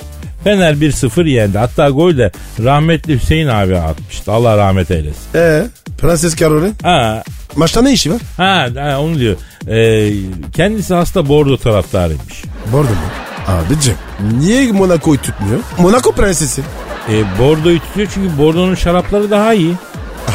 Fener 0.44 0.74
1-0 0.74 1.28
yendi. 1.28 1.58
Hatta 1.58 1.90
gol 1.90 2.16
de 2.16 2.30
rahmetli 2.64 3.14
Hüseyin 3.20 3.48
abi 3.48 3.76
atmıştı. 3.76 4.32
Allah 4.32 4.56
rahmet 4.56 4.90
eylesin. 4.90 5.22
Ee, 5.34 5.62
Prenses 5.98 6.36
Caroline. 6.36 6.72
Ha, 6.82 7.22
Maçta 7.56 7.82
ne 7.82 7.92
işi 7.92 8.10
var? 8.12 8.20
ha, 8.36 8.66
ha 8.78 9.00
onu 9.00 9.18
diyor. 9.18 9.36
Ee, 9.68 10.12
kendisi 10.56 10.94
hasta 10.94 11.28
Bordeaux 11.28 11.62
taraftarıymış. 11.62 12.42
Bordeaux 12.72 12.90
mu? 12.90 13.06
Abicim 13.48 13.94
niye 14.38 14.72
Monaco'yu 14.72 15.20
tutmuyor? 15.20 15.60
Monaco 15.78 16.12
prensesi. 16.12 16.62
Ee, 17.10 17.22
Bordeaux'u 17.38 17.78
tutuyor 17.86 18.08
çünkü 18.14 18.38
Bordeaux'un 18.38 18.74
şarapları 18.74 19.30
daha 19.30 19.54
iyi. 19.54 19.74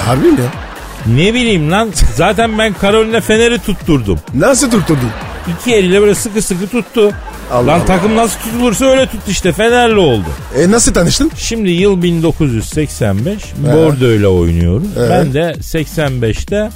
Harbi 0.06 0.28
mi? 0.28 0.38
Ne 1.08 1.34
bileyim 1.34 1.72
lan 1.72 1.90
zaten 2.16 2.58
ben 2.58 2.76
Caroline 2.82 3.22
Fener'i 3.22 3.60
tutturdum. 3.60 4.20
Nasıl 4.36 4.72
tutturdun? 4.72 5.10
İki 5.62 5.76
eliyle 5.76 6.02
böyle 6.02 6.16
sıkı 6.16 6.42
sıkı 6.42 6.68
tuttu. 6.68 7.12
Allah 7.52 7.68
lan 7.68 7.78
Allah. 7.78 7.86
takım 7.86 8.16
nasıl 8.16 8.40
tutulursa 8.40 8.86
öyle 8.86 9.06
tuttu 9.06 9.32
işte 9.32 9.52
Fenerli 9.52 10.00
oldu. 10.00 10.26
E 10.58 10.72
nasıl 10.72 10.94
tanıştın? 10.94 11.32
Şimdi 11.38 11.70
yıl 11.70 12.02
1985 12.02 13.44
Bordeaux 13.58 14.20
ile 14.20 14.28
oynuyorum. 14.28 14.88
Evet. 14.98 15.10
Ben 15.12 15.34
de 15.34 15.56
85'te 15.62 16.70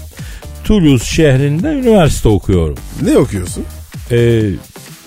Toulouse 0.64 1.06
şehrinde 1.06 1.68
üniversite 1.68 2.30
okuyorum. 2.30 2.78
Ne 3.02 3.18
okuyorsun? 3.18 3.64
Ee, 4.12 4.42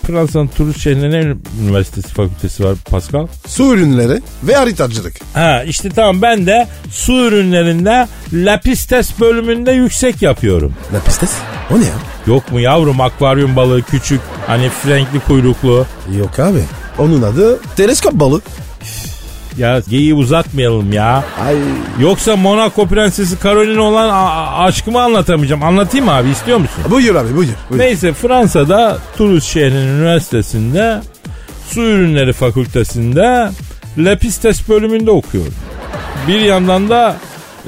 Fransa'nın 0.04 0.46
Toulouse 0.46 0.78
şehrinde 0.78 1.10
ne 1.10 1.34
üniversitesi 1.62 2.08
fakültesi 2.08 2.64
var 2.64 2.74
Pascal? 2.90 3.26
Su 3.46 3.74
ürünleri 3.74 4.20
ve 4.42 4.54
haritacılık. 4.54 5.14
Ha 5.34 5.62
işte 5.66 5.88
tamam 5.90 6.22
ben 6.22 6.46
de 6.46 6.68
su 6.90 7.12
ürünlerinde 7.12 8.08
Lapistes 8.32 9.20
bölümünde 9.20 9.72
yüksek 9.72 10.22
yapıyorum. 10.22 10.74
Lapistes? 10.94 11.30
O 11.70 11.80
ne 11.80 11.84
ya? 11.84 11.92
Yok 12.26 12.52
mu 12.52 12.60
yavrum 12.60 13.00
akvaryum 13.00 13.56
balığı 13.56 13.82
küçük 13.82 14.20
hani 14.46 14.68
frenkli 14.68 15.20
kuyruklu. 15.20 15.86
Yok 16.18 16.38
abi. 16.38 16.60
Onun 16.98 17.22
adı 17.22 17.60
teleskop 17.76 18.12
balığı. 18.12 18.40
Ya 19.58 19.82
geyiği 19.88 20.14
uzatmayalım 20.14 20.92
ya. 20.92 21.24
Ay 21.46 21.56
Yoksa 22.00 22.36
Monaco 22.36 22.86
prensesi 22.86 23.36
Caroline 23.42 23.80
olan 23.80 24.10
aşkımı 24.66 25.02
anlatamayacağım. 25.02 25.62
Anlatayım 25.62 26.06
mı 26.06 26.12
abi 26.12 26.28
istiyor 26.28 26.58
musun? 26.58 26.84
buyur 26.90 27.14
abi 27.14 27.36
buyur. 27.36 27.50
buyur. 27.70 27.82
Neyse 27.82 28.12
Fransa'da 28.12 28.98
Toulouse 29.16 29.52
şehrinin 29.52 29.98
üniversitesinde 29.98 31.00
su 31.70 31.80
ürünleri 31.80 32.32
fakültesinde 32.32 33.48
Lapistes 33.98 34.68
bölümünde 34.68 35.10
okuyorum. 35.10 35.54
Bir 36.28 36.40
yandan 36.40 36.88
da 36.88 37.16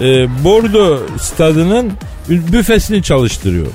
e, 0.01 0.05
Bordeaux 0.45 1.23
stadının 1.23 1.93
büfesini 2.29 3.03
çalıştırıyorum. 3.03 3.73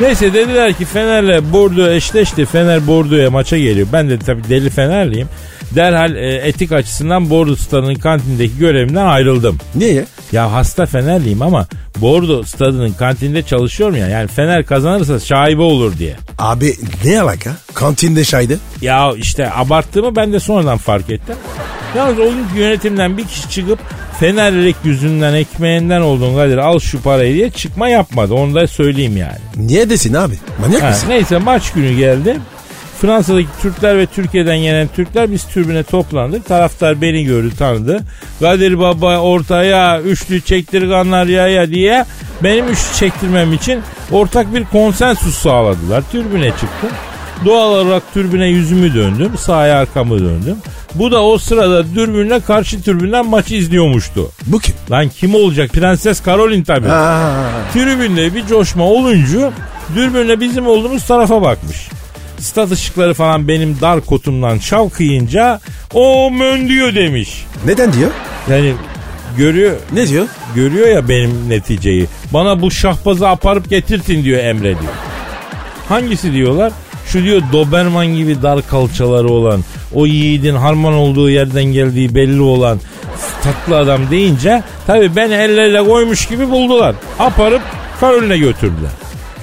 Neyse 0.00 0.34
dediler 0.34 0.72
ki 0.72 0.84
Fener'le 0.84 1.52
Bordeaux 1.52 1.88
eşleşti. 1.90 2.44
Fener 2.46 2.86
Bordeaux'a 2.86 3.30
maça 3.30 3.58
geliyor. 3.58 3.88
Ben 3.92 4.10
de 4.10 4.18
tabii 4.18 4.48
deli 4.48 4.70
Fenerliyim. 4.70 5.28
Derhal 5.74 6.16
e, 6.16 6.34
etik 6.36 6.72
açısından 6.72 7.30
Bordeaux 7.30 7.60
stadının 7.60 7.94
kantindeki 7.94 8.58
görevimden 8.58 9.06
ayrıldım. 9.06 9.58
Niye? 9.74 10.04
Ya 10.32 10.52
hasta 10.52 10.86
Fenerliyim 10.86 11.42
ama 11.42 11.66
Bordeaux 11.96 12.50
stadının 12.50 12.92
kantinde 12.92 13.42
çalışıyorum 13.42 13.96
ya. 13.96 14.08
Yani 14.08 14.28
Fener 14.28 14.66
kazanırsa 14.66 15.20
şaibe 15.20 15.62
olur 15.62 15.98
diye. 15.98 16.16
Abi 16.38 16.74
ne 17.04 17.20
alaka? 17.20 17.50
Kantinde 17.74 18.24
şaydı. 18.24 18.58
Ya 18.82 19.12
işte 19.16 19.50
abarttığımı 19.54 20.16
ben 20.16 20.32
de 20.32 20.40
sonradan 20.40 20.78
fark 20.78 21.10
ettim. 21.10 21.34
Yalnız 21.96 22.18
o 22.18 22.22
günkü 22.24 22.58
yönetimden 22.58 23.18
bir 23.18 23.24
kişi 23.26 23.50
çıkıp 23.50 23.78
Fenerlilik 24.20 24.76
yüzünden 24.84 25.34
ekmeğinden 25.34 26.00
olduğun 26.00 26.36
Kadir 26.36 26.58
al 26.58 26.78
şu 26.78 27.02
parayı 27.02 27.34
diye 27.34 27.50
çıkma 27.50 27.88
yapmadı. 27.88 28.34
Onu 28.34 28.54
da 28.54 28.66
söyleyeyim 28.66 29.16
yani. 29.16 29.38
Niye 29.56 29.90
desin 29.90 30.14
abi? 30.14 30.34
Manyak 30.60 30.82
Ha, 30.82 30.88
mısın? 30.88 31.08
neyse 31.08 31.38
maç 31.38 31.72
günü 31.72 31.94
geldi. 31.96 32.36
Fransa'daki 33.00 33.48
Türkler 33.62 33.98
ve 33.98 34.06
Türkiye'den 34.06 34.58
gelen 34.58 34.88
Türkler 34.96 35.32
biz 35.32 35.44
türbüne 35.44 35.82
toplandık. 35.82 36.46
Taraftar 36.46 37.00
beni 37.00 37.24
gördü 37.24 37.50
tanıdı. 37.58 38.00
Kadir 38.40 38.78
Baba 38.78 39.18
ortaya 39.18 40.00
üçlü 40.00 40.40
çektirganlar 40.40 41.26
ya 41.26 41.48
ya 41.48 41.68
diye 41.70 42.04
benim 42.42 42.68
üçlü 42.68 42.94
çektirmem 42.94 43.52
için 43.52 43.80
ortak 44.12 44.54
bir 44.54 44.64
konsensus 44.64 45.34
sağladılar. 45.34 46.02
Türbüne 46.12 46.50
çıktım. 46.50 46.90
Doğal 47.44 47.70
olarak 47.70 48.02
türbüne 48.14 48.46
yüzümü 48.46 48.94
döndüm. 48.94 49.32
Sahaya 49.38 49.78
arkamı 49.78 50.18
döndüm. 50.18 50.56
Bu 50.94 51.10
da 51.12 51.24
o 51.24 51.38
sırada 51.38 51.94
dürbünle 51.94 52.40
karşı 52.40 52.82
türbünden 52.82 53.26
maçı 53.26 53.54
izliyormuştu. 53.54 54.30
Bu 54.46 54.58
kim? 54.58 54.74
Lan 54.90 55.08
kim 55.08 55.34
olacak? 55.34 55.70
Prenses 55.72 56.24
Caroline 56.26 56.64
tabii. 56.64 56.88
Aa, 56.88 57.50
Tribünde 57.72 58.34
bir 58.34 58.46
coşma 58.46 58.84
olunca 58.84 59.52
dürbünle 59.96 60.40
bizim 60.40 60.66
olduğumuz 60.66 61.06
tarafa 61.06 61.42
bakmış. 61.42 61.88
Stat 62.40 62.70
ışıkları 62.70 63.14
falan 63.14 63.48
benim 63.48 63.76
dar 63.80 64.00
kotumdan 64.00 64.58
şavkıyınca 64.58 65.60
o 65.94 66.30
mön 66.30 66.68
diyor 66.68 66.94
demiş. 66.94 67.44
neden 67.66 67.92
diyor? 67.92 68.10
Yani 68.50 68.72
görüyor 69.36 69.76
Ne 69.92 70.08
diyor? 70.08 70.26
görüyor 70.54 70.88
ya 70.88 71.08
benim 71.08 71.48
neticeyi. 71.48 72.06
Bana 72.32 72.60
bu 72.62 72.70
şahbazı 72.70 73.28
aparıp 73.28 73.70
getirtin 73.70 74.24
diyor 74.24 74.44
Emre 74.44 74.62
diyor. 74.80 74.92
Hangisi 75.88 76.32
diyorlar? 76.32 76.72
Şu 77.06 77.22
diyor 77.22 77.42
Doberman 77.52 78.06
gibi 78.06 78.42
dar 78.42 78.66
kalçaları 78.68 79.28
olan, 79.28 79.60
o 79.94 80.06
yiğidin 80.06 80.54
harman 80.54 80.94
olduğu 80.94 81.30
yerden 81.30 81.64
geldiği 81.64 82.14
belli 82.14 82.40
olan 82.40 82.80
tatlı 83.44 83.76
adam 83.78 84.10
deyince 84.10 84.62
tabii 84.86 85.16
beni 85.16 85.34
ellerle 85.34 85.84
koymuş 85.84 86.26
gibi 86.26 86.50
buldular. 86.50 86.94
Aparıp 87.18 87.62
Karol'üne 88.00 88.38
götürdüler. 88.38 88.90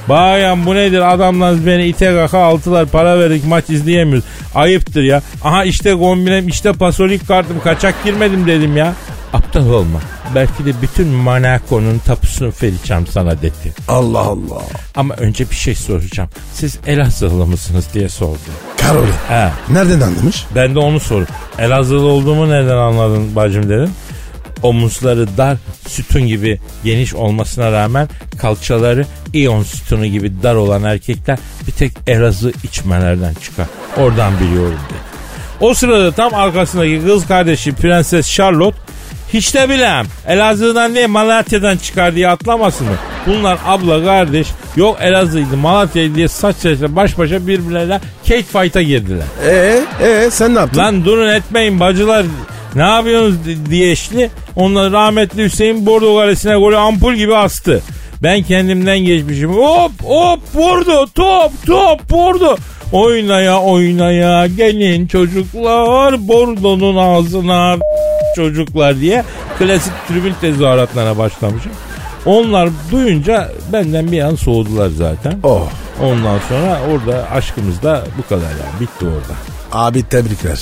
Bayan 0.10 0.66
bu 0.66 0.76
nedir 0.76 1.14
adamlar 1.14 1.66
beni 1.66 1.86
ite 1.88 2.14
kaka 2.16 2.40
altılar 2.40 2.86
para 2.86 3.20
verdik 3.20 3.46
maç 3.48 3.70
izleyemiyoruz. 3.70 4.26
Ayıptır 4.56 5.04
ya. 5.04 5.22
Aha 5.44 5.64
işte 5.64 5.94
kombinem 5.94 6.48
işte 6.48 6.74
pasolik 6.74 7.28
kartım 7.28 7.60
kaçak 7.64 8.04
girmedim 8.04 8.48
dedim 8.48 8.78
ya. 8.78 8.94
Aptal 9.34 9.70
olma. 9.70 10.00
Belki 10.36 10.66
de 10.66 10.72
bütün 10.82 11.08
Monaco'nun 11.08 11.98
tapusunu 11.98 12.52
vereceğim 12.64 13.08
sana 13.08 13.42
dedi. 13.42 13.74
Allah 13.88 14.20
Allah. 14.20 14.62
Ama 14.96 15.14
önce 15.14 15.50
bir 15.50 15.56
şey 15.56 15.76
soracağım. 15.76 16.30
Siz 16.54 16.78
Elazığlı 16.88 17.46
mısınız 17.46 17.86
diye 17.94 18.10
sordu. 18.10 18.40
Karoli. 18.78 19.12
He. 19.30 19.50
Nereden 19.70 20.02
anlamış? 20.02 20.46
Ben 20.56 20.76
de 20.76 20.80
onu 20.80 21.00
sor. 21.00 21.26
Elazığlı 21.60 22.06
olduğumu 22.08 22.50
nereden 22.50 22.78
anladın 22.78 23.36
bacım 23.36 23.70
dedim. 23.70 23.92
Omuzları 24.66 25.38
dar 25.38 25.58
sütun 25.88 26.28
gibi 26.28 26.60
geniş 26.84 27.14
olmasına 27.14 27.72
rağmen 27.72 28.10
kalçaları 28.38 29.06
iyon 29.34 29.64
sütunu 29.64 30.06
gibi 30.06 30.44
dar 30.44 30.56
olan 30.56 30.84
erkekler 30.84 31.38
bir 31.68 31.72
tek 31.72 31.92
Elazığ 32.08 32.52
içmelerden 32.64 33.34
çıkar. 33.34 33.66
Oradan 33.98 34.34
biliyorum 34.40 34.80
dedi. 34.90 35.00
O 35.60 35.74
sırada 35.74 36.12
tam 36.12 36.34
arkasındaki 36.34 37.02
kız 37.06 37.28
kardeşi 37.28 37.74
Prenses 37.74 38.32
Charlotte 38.32 38.78
hiç 39.34 39.56
de 39.56 39.70
bilem 39.70 40.06
Elazığ'dan 40.28 40.96
değil 40.96 41.08
Malatya'dan 41.08 41.78
çıkar 41.78 42.16
diye 42.16 42.30
atlamasın 42.30 42.88
mı? 42.88 42.96
Bunlar 43.28 43.58
abla 43.66 44.06
kardeş 44.06 44.48
yok 44.76 44.98
Elazığ'ydı 45.02 45.58
Malatya'ydı 45.58 46.16
diye 46.16 46.28
saç 46.28 46.56
saçla 46.56 46.96
baş 46.96 47.18
başa 47.18 47.48
birbirlerine 47.48 48.00
cake 48.24 48.44
fight'a 48.44 48.82
girdiler. 48.82 49.26
Ee, 49.48 49.82
ee 50.02 50.30
sen 50.32 50.56
ne 50.56 50.60
yaptın? 50.60 50.80
Lan 50.80 51.06
durun 51.06 51.30
etmeyin 51.30 51.80
bacılar. 51.80 52.26
Ne 52.76 52.82
yapıyorsunuz 52.84 53.46
di- 53.46 53.70
diye 53.72 53.92
eşli. 53.92 54.30
Onlar 54.56 54.92
rahmetli 54.92 55.44
Hüseyin 55.44 55.86
Bordo 55.86 56.16
Kalesi'ne 56.18 56.56
golü 56.56 56.78
ampul 56.78 57.14
gibi 57.14 57.36
astı. 57.36 57.82
Ben 58.24 58.44
kendimden 58.44 59.00
geçmişim. 59.00 59.54
Hop 59.54 59.92
hop 60.04 60.40
vurdu 60.56 61.06
top 61.16 61.52
top 61.66 62.12
vurdu. 62.12 62.58
Oynaya 62.92 63.60
oynaya 63.62 64.48
gelin 64.48 65.08
çocuklar 65.08 66.28
Bordo'nun 66.28 66.96
ağzına 66.96 67.76
çocuklar 68.36 69.00
diye 69.00 69.24
klasik 69.60 69.94
tribün 70.08 70.34
tezahüratlarına 70.42 71.18
başlamışım. 71.18 71.72
Onlar 72.26 72.70
duyunca 72.92 73.52
benden 73.74 74.12
bir 74.12 74.22
an 74.22 74.36
soğudular 74.36 74.90
zaten. 74.90 75.34
Oh. 75.44 75.70
Ondan 76.04 76.40
sonra 76.50 76.80
orada 76.92 77.30
aşkımız 77.32 77.84
da 77.84 78.04
bu 78.18 78.30
kadar 78.30 78.50
yani 78.50 78.80
bitti 78.82 79.06
orada. 79.06 79.55
Abi 79.76 80.04
tebrikler. 80.04 80.60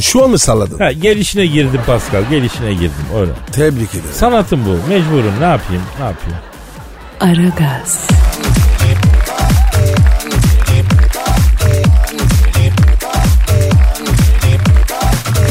Şu 0.00 0.24
an 0.24 0.30
mı 0.30 0.38
salladın? 0.38 0.78
Ha, 0.78 0.92
gelişine 0.92 1.46
girdim 1.46 1.80
Pascal 1.86 2.22
gelişine 2.30 2.72
girdim 2.74 3.06
öyle. 3.16 3.30
Tebrik 3.52 3.90
ederim. 3.90 4.04
Sanatım 4.12 4.60
bu 4.66 4.88
mecburum 4.88 5.32
ne 5.40 5.44
yapayım 5.44 5.82
ne 6.00 6.04
yapayım. 6.04 6.38
Aragaz, 7.20 7.98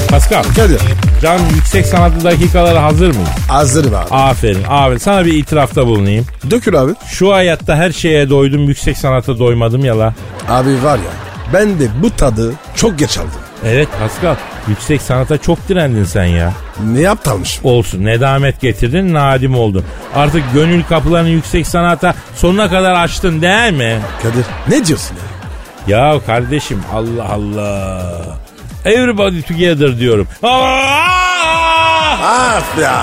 Pascal 0.10 0.44
Kadir. 0.44 0.82
can 1.22 1.40
yüksek 1.56 1.86
sanatlı 1.86 2.24
dakikalara 2.24 2.84
hazır 2.84 3.08
mıyım? 3.08 3.28
Hazırım 3.48 3.96
abi. 3.96 4.06
Aferin 4.12 4.64
aferin 4.70 4.98
sana 4.98 5.26
bir 5.26 5.34
itirafta 5.34 5.88
bulunayım. 5.88 6.26
Dökül 6.52 6.82
abi. 6.82 6.92
Şu 7.08 7.34
hayatta 7.34 7.76
her 7.76 7.92
şeye 7.92 8.30
doydum 8.30 8.68
yüksek 8.68 8.98
sanata 8.98 9.40
doymadım 9.40 9.86
ya 9.86 10.00
la. 10.00 10.14
Abi 10.50 10.84
var 10.84 10.98
ya 10.98 11.29
ben 11.54 11.80
de 11.80 11.88
bu 12.02 12.16
tadı 12.16 12.54
çok 12.76 13.00
geç 13.00 13.18
aldım. 13.18 13.32
Evet 13.66 13.88
Pascal 14.00 14.36
yüksek 14.68 15.02
sanata 15.02 15.38
çok 15.38 15.70
direndin 15.70 16.04
sen 16.04 16.24
ya. 16.26 16.54
Ne 16.86 17.10
aptalmışım. 17.10 17.66
Olsun 17.66 18.06
nedamet 18.06 18.62
getirdin 18.62 19.14
nadim 19.14 19.56
oldun. 19.56 19.84
Artık 20.16 20.44
gönül 20.54 20.84
kapılarını 20.84 21.30
yüksek 21.30 21.68
sanata 21.68 22.14
sonuna 22.36 22.70
kadar 22.70 22.92
açtın 22.94 23.42
değil 23.42 23.74
mi? 23.74 24.00
Kadir 24.24 24.46
ne 24.68 24.86
diyorsun 24.86 25.16
ya? 25.16 25.98
Ya 25.98 26.20
kardeşim 26.26 26.82
Allah 26.94 27.30
Allah. 27.34 28.02
Everybody 28.86 29.42
together 29.42 30.00
diyorum. 30.00 30.28
Af 32.24 32.80
ya. 32.82 33.02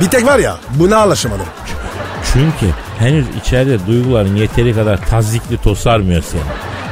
Bir 0.00 0.08
tek 0.08 0.26
var 0.26 0.38
ya 0.38 0.56
buna 0.70 0.96
anlaşamadım. 0.96 1.46
Çünkü 2.32 2.66
henüz 2.98 3.26
içeride 3.40 3.86
duyguların 3.86 4.36
yeteri 4.36 4.74
kadar 4.74 5.06
tazikli 5.06 5.56
tosarmıyor 5.62 6.22
seni. 6.22 6.40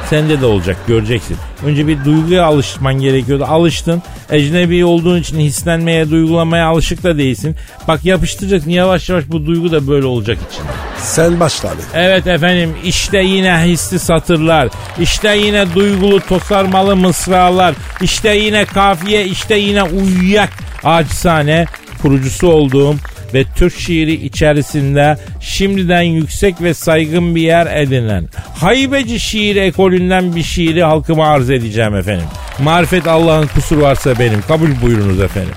Sende 0.09 0.41
de 0.41 0.45
olacak 0.45 0.77
göreceksin. 0.87 1.37
Önce 1.65 1.87
bir 1.87 2.05
duyguya 2.05 2.45
alışman 2.45 2.93
gerekiyordu. 2.93 3.45
Alıştın. 3.45 4.03
Ecnebi 4.31 4.85
olduğun 4.85 5.19
için 5.19 5.39
hislenmeye, 5.39 6.09
duygulamaya 6.09 6.67
alışık 6.67 7.03
da 7.03 7.17
değilsin. 7.17 7.55
Bak 7.87 8.05
yapıştıracaksın 8.05 8.69
yavaş 8.69 9.09
yavaş 9.09 9.23
bu 9.27 9.45
duygu 9.45 9.71
da 9.71 9.87
böyle 9.87 10.05
olacak 10.05 10.37
içinde. 10.51 10.67
Sen 10.97 11.39
başla 11.39 11.69
abi. 11.69 11.81
Evet 11.93 12.27
efendim 12.27 12.75
işte 12.85 13.17
yine 13.17 13.57
hisli 13.65 13.99
satırlar. 13.99 14.69
İşte 14.99 15.37
yine 15.37 15.75
duygulu 15.75 16.19
tosarmalı 16.19 16.95
mısralar. 16.95 17.75
İşte 18.01 18.29
yine 18.29 18.65
kafiye 18.65 19.25
işte 19.25 19.55
yine 19.57 19.83
uyuyak. 19.83 20.49
Acizane 20.83 21.65
kurucusu 22.01 22.47
olduğum 22.47 22.95
ve 23.33 23.45
Türk 23.55 23.79
şiiri 23.79 24.13
içerisinde 24.13 25.17
şimdiden 25.41 26.01
yüksek 26.01 26.61
ve 26.61 26.73
saygın 26.73 27.35
bir 27.35 27.41
yer 27.41 27.81
edinen 27.81 28.29
haybeci 28.55 29.19
şiir 29.19 29.55
ekolünden 29.55 30.35
bir 30.35 30.43
şiiri 30.43 30.83
halkıma 30.83 31.27
arz 31.27 31.49
edeceğim 31.49 31.95
efendim. 31.95 32.27
Marifet 32.59 33.07
Allah'ın 33.07 33.47
kusur 33.47 33.77
varsa 33.77 34.19
benim. 34.19 34.41
Kabul 34.41 34.69
buyurunuz 34.81 35.21
efendim. 35.21 35.53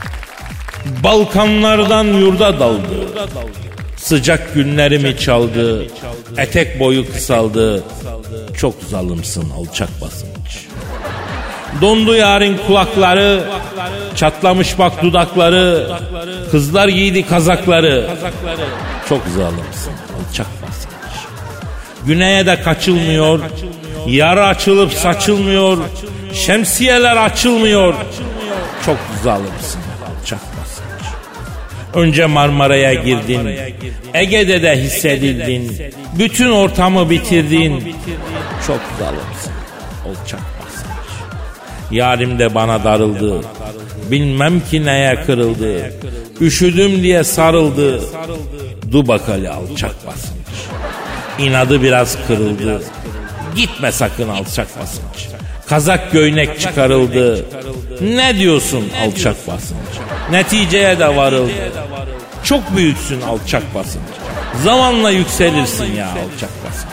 Balkanlardan 1.04 2.04
yurda 2.04 2.60
daldı. 2.60 3.08
Sıcak 3.96 4.54
günlerimi 4.54 5.18
çaldı. 5.18 5.86
Etek 6.38 6.80
boyu 6.80 7.12
kısaldı. 7.12 7.84
Çok 8.56 8.74
zalimsin 8.90 9.50
alçak 9.50 10.00
basınç. 10.00 10.66
Dondu 11.80 12.14
yarın 12.16 12.58
kulakları. 12.66 13.44
Çatlamış 14.16 14.78
bak 14.78 15.02
dudakları. 15.02 15.90
Kızlar 16.50 16.88
giydi 16.88 17.26
kazakları. 17.26 18.10
Çok 19.08 19.22
zalimsin 19.36 19.92
alçak 20.28 20.46
basınç. 20.62 20.92
Güneye 22.06 22.46
de 22.46 22.62
kaçılmıyor. 22.62 23.40
Yarı 24.06 24.44
açılıp 24.46 24.92
saçılmıyor. 24.92 25.78
Şemsiyeler 26.34 27.16
açılmıyor. 27.16 27.94
Çok 28.86 28.96
zalimsin 29.24 29.80
alçak 30.20 30.38
basınç. 30.40 31.12
Önce 31.94 32.26
Marmara'ya 32.26 32.94
girdin. 32.94 33.50
Ege'de 34.14 34.62
de 34.62 34.76
hissedildin. 34.76 35.82
Bütün 36.18 36.50
ortamı 36.50 37.10
bitirdin. 37.10 37.94
Çok 38.66 38.80
zalimsin. 38.98 39.52
Basınç. 40.04 40.61
Yarim 41.92 42.38
de 42.38 42.54
bana 42.54 42.84
darıldı. 42.84 43.40
Bilmem 44.10 44.60
ki 44.60 44.84
neye 44.86 45.22
kırıldı. 45.24 45.92
Üşüdüm 46.40 47.02
diye 47.02 47.24
sarıldı. 47.24 48.00
Du 48.92 49.08
bakali 49.08 49.50
alçak 49.50 50.06
basınç. 50.06 50.32
İnadı 51.38 51.82
biraz 51.82 52.16
kırıldı. 52.26 52.82
Gitme 53.56 53.92
sakın 53.92 54.28
alçak 54.28 54.80
basınç. 54.80 55.28
Kazak 55.68 56.12
göğnek 56.12 56.60
çıkarıldı. 56.60 57.44
Ne 58.00 58.38
diyorsun 58.38 58.84
alçak 59.04 59.48
basınç? 59.48 59.78
Neticeye 60.30 60.98
de 60.98 61.16
varıldı. 61.16 61.52
Çok 62.44 62.76
büyüksün 62.76 63.20
alçak 63.20 63.74
basınç. 63.74 64.02
Zamanla 64.64 65.10
yükselirsin 65.10 65.94
ya 65.94 66.06
alçak 66.06 66.50
basınç. 66.66 66.92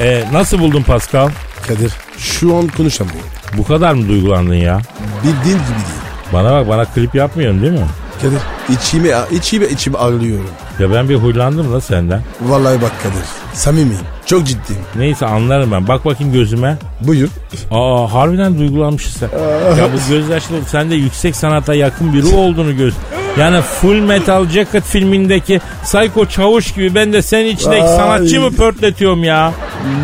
E, 0.00 0.24
nasıl 0.32 0.58
buldun 0.58 0.82
Pascal? 0.82 1.30
Kadir 1.68 1.92
şu 2.20 2.56
an 2.56 2.68
konuşamıyorum. 2.68 3.26
Bu 3.58 3.64
kadar 3.64 3.92
mı 3.92 4.08
duygulandın 4.08 4.54
ya? 4.54 4.80
Bildiğin 5.18 5.56
gibi 5.56 5.66
değil. 5.68 6.00
Bana 6.32 6.52
bak 6.52 6.68
bana 6.68 6.84
klip 6.84 7.14
yapmıyorsun 7.14 7.62
değil 7.62 7.72
mi? 7.72 7.86
Kadir 8.22 8.38
içime 8.78 9.08
içime 9.32 9.66
içime 9.68 9.98
ağlıyorum. 9.98 10.50
Ya 10.78 10.92
ben 10.92 11.08
bir 11.08 11.14
huylandım 11.16 11.72
da 11.72 11.80
senden. 11.80 12.22
Vallahi 12.40 12.82
bak 12.82 12.92
Kadir 13.02 13.24
samimiyim. 13.54 14.00
Çok 14.26 14.46
ciddiyim. 14.46 14.82
Neyse 14.96 15.26
anlarım 15.26 15.70
ben. 15.72 15.88
Bak 15.88 16.04
bakayım 16.04 16.32
gözüme. 16.32 16.76
Buyur. 17.00 17.28
Aa 17.70 18.12
harbiden 18.14 18.58
duygulanmışsın 18.58 19.20
sen. 19.20 19.38
ya 19.76 19.88
bu 19.92 20.12
gözyaşları 20.12 20.64
sende 20.66 20.94
yüksek 20.94 21.36
sanata 21.36 21.74
yakın 21.74 22.12
biri 22.12 22.26
olduğunu 22.26 22.76
göz. 22.76 22.94
Yani 23.38 23.60
Full 23.60 24.00
Metal 24.00 24.48
Jacket 24.48 24.84
filmindeki 24.84 25.60
Psycho 25.84 26.26
Çavuş 26.26 26.72
gibi 26.72 26.94
ben 26.94 27.12
de 27.12 27.22
senin 27.22 27.48
içindeki 27.50 27.82
Ay. 27.82 27.96
sanatçı 27.96 28.40
mı 28.40 28.50
pörtletiyorum 28.52 29.24
ya? 29.24 29.52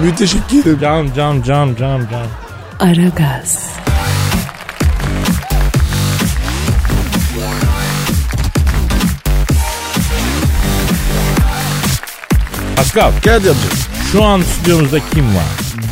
Müteşekkirim. 0.03 0.81
Cam 0.81 1.12
cam 1.15 1.43
cam 1.43 1.77
cam 1.77 2.01
cam. 2.11 2.27
Aragaz. 2.81 3.77
Pascal 12.77 13.12
Geldi 13.23 13.49
amca. 13.51 13.61
şu 14.12 14.25
an 14.25 14.41
stüdyomuzda 14.43 14.99
kim 15.15 15.25
var? 15.25 15.45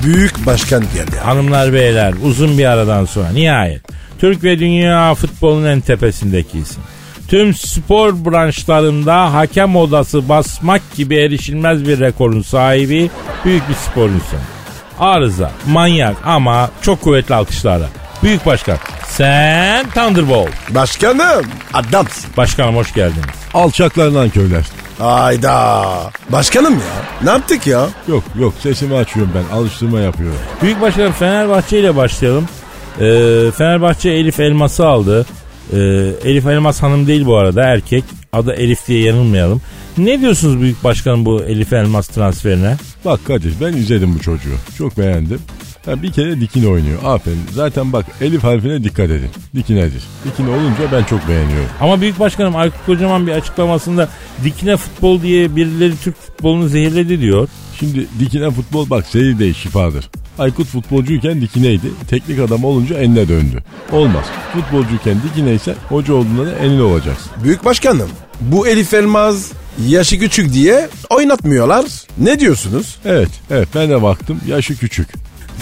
Büyük 0.05 0.47
başkan 0.47 0.81
geldi. 0.81 1.17
Hanımlar 1.25 1.73
beyler 1.73 2.15
uzun 2.25 2.59
bir 2.59 2.65
aradan 2.65 3.05
sonra 3.05 3.29
nihayet 3.31 3.83
Türk 4.19 4.45
ve 4.45 4.59
dünya 4.59 5.15
futbolunun 5.15 5.67
en 5.67 5.81
tepesindeki 5.81 6.59
isim. 6.59 6.83
Tüm 7.29 7.55
spor 7.55 8.25
branşlarında 8.25 9.35
hakem 9.35 9.77
odası 9.77 10.29
basmak 10.29 10.83
gibi 10.97 11.17
erişilmez 11.17 11.89
bir 11.89 12.01
rekorun 12.01 12.43
sahibi 12.43 13.11
büyük 13.45 13.69
bir 13.69 13.75
spor 13.75 14.09
insanı. 14.09 14.41
Arıza, 14.99 15.51
manyak 15.67 16.17
ama 16.25 16.71
çok 16.83 17.01
kuvvetli 17.01 17.35
alkışlarla. 17.35 17.87
Büyük 18.23 18.47
başkan 18.47 18.79
sen 19.09 19.91
Thunderbolt. 19.91 20.49
Başkanım 20.71 21.45
adamsın. 21.75 22.31
Başkanım 22.37 22.77
hoş 22.77 22.95
geldiniz. 22.95 23.25
Alçaklarından 23.55 24.31
köyler. 24.31 24.65
Hayda. 24.99 25.85
Başkanım 26.29 26.73
ya. 26.75 26.81
Ne 27.25 27.31
yaptık 27.31 27.67
ya? 27.67 27.87
Yok 28.09 28.25
yok 28.39 28.55
sesimi 28.61 28.97
açıyorum 28.97 29.33
ben 29.35 29.57
alıştırma 29.57 30.01
yapıyorum. 30.01 30.39
Büyük 30.63 30.81
başkanım 30.81 31.13
Fenerbahçe 31.13 31.81
ile 31.81 31.97
başlayalım. 31.97 32.49
Ee, 33.01 33.51
Fenerbahçe 33.59 34.11
Elif 34.11 34.41
Elmas'ı 34.41 34.87
aldı. 34.87 35.27
Ee, 35.73 35.77
Elif 36.25 36.47
Elmas 36.47 36.83
hanım 36.83 37.07
değil 37.07 37.27
bu 37.27 37.37
arada 37.37 37.63
erkek. 37.65 38.05
Adı 38.33 38.53
Elif 38.53 38.89
diye 38.89 39.01
yanılmayalım. 39.03 39.63
Ne 39.99 40.21
diyorsunuz 40.21 40.61
Büyük 40.61 40.85
Başkanım 40.85 41.25
bu 41.27 41.43
Elif 41.43 41.73
Elmas 41.73 42.09
transferine? 42.09 42.77
Bak 43.05 43.27
Kadir 43.27 43.55
ben 43.61 43.73
izledim 43.73 44.15
bu 44.15 44.19
çocuğu. 44.19 44.55
Çok 44.79 44.99
beğendim. 44.99 45.41
Ha, 45.85 46.03
bir 46.03 46.13
kere 46.13 46.41
dikine 46.41 46.69
oynuyor. 46.69 46.99
Aferin. 47.05 47.41
Zaten 47.53 47.93
bak 47.93 48.07
elif 48.21 48.45
harfine 48.45 48.85
dikkat 48.85 49.11
edin. 49.11 49.31
Dikinedir. 49.55 50.03
Dikine 50.25 50.51
olunca 50.51 50.93
ben 50.93 51.05
çok 51.05 51.29
beğeniyorum. 51.29 51.69
Ama 51.81 52.01
Büyük 52.01 52.21
Başkanım 52.21 52.57
Aykut 52.57 52.87
Kocaman 52.87 53.27
bir 53.27 53.33
açıklamasında 53.33 54.09
dikine 54.45 54.77
futbol 54.77 55.23
diye 55.23 55.57
birileri 55.57 55.97
Türk 55.97 56.17
futbolunu 56.17 56.69
zehirledi 56.69 57.21
diyor. 57.21 57.49
Şimdi 57.81 58.07
dikine 58.19 58.51
futbol 58.51 58.91
bak 58.91 59.07
zehir 59.07 59.39
değil 59.39 59.55
şifadır. 59.55 60.11
Aykut 60.39 60.67
futbolcuyken 60.67 61.41
dikineydi. 61.41 61.87
Teknik 62.09 62.39
adam 62.39 62.65
olunca 62.65 62.99
enine 62.99 63.29
döndü. 63.29 63.63
Olmaz. 63.93 64.25
Futbolcuyken 64.53 65.17
dikineysen 65.29 65.75
hoca 65.89 66.15
olduğunda 66.15 66.47
da 66.47 66.53
enine 66.53 66.83
olacaksın. 66.83 67.33
Büyük 67.45 67.65
başkanım. 67.65 68.09
Bu 68.41 68.69
Elif 68.69 68.95
Elmaz 68.95 69.53
yaşı 69.87 70.19
küçük 70.19 70.53
diye 70.53 70.89
oynatmıyorlar. 71.11 71.85
Ne 72.19 72.41
diyorsunuz? 72.41 72.99
Evet, 73.05 73.29
evet 73.51 73.69
ben 73.75 73.91
de 73.91 74.03
baktım. 74.03 74.41
Yaşı 74.47 74.79
küçük. 74.79 75.09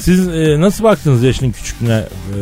Siz 0.01 0.29
e, 0.29 0.61
nasıl 0.61 0.85
baktınız 0.85 1.23
yaşının 1.23 1.53
küçüklüğüne 1.53 1.99
e, 1.99 2.39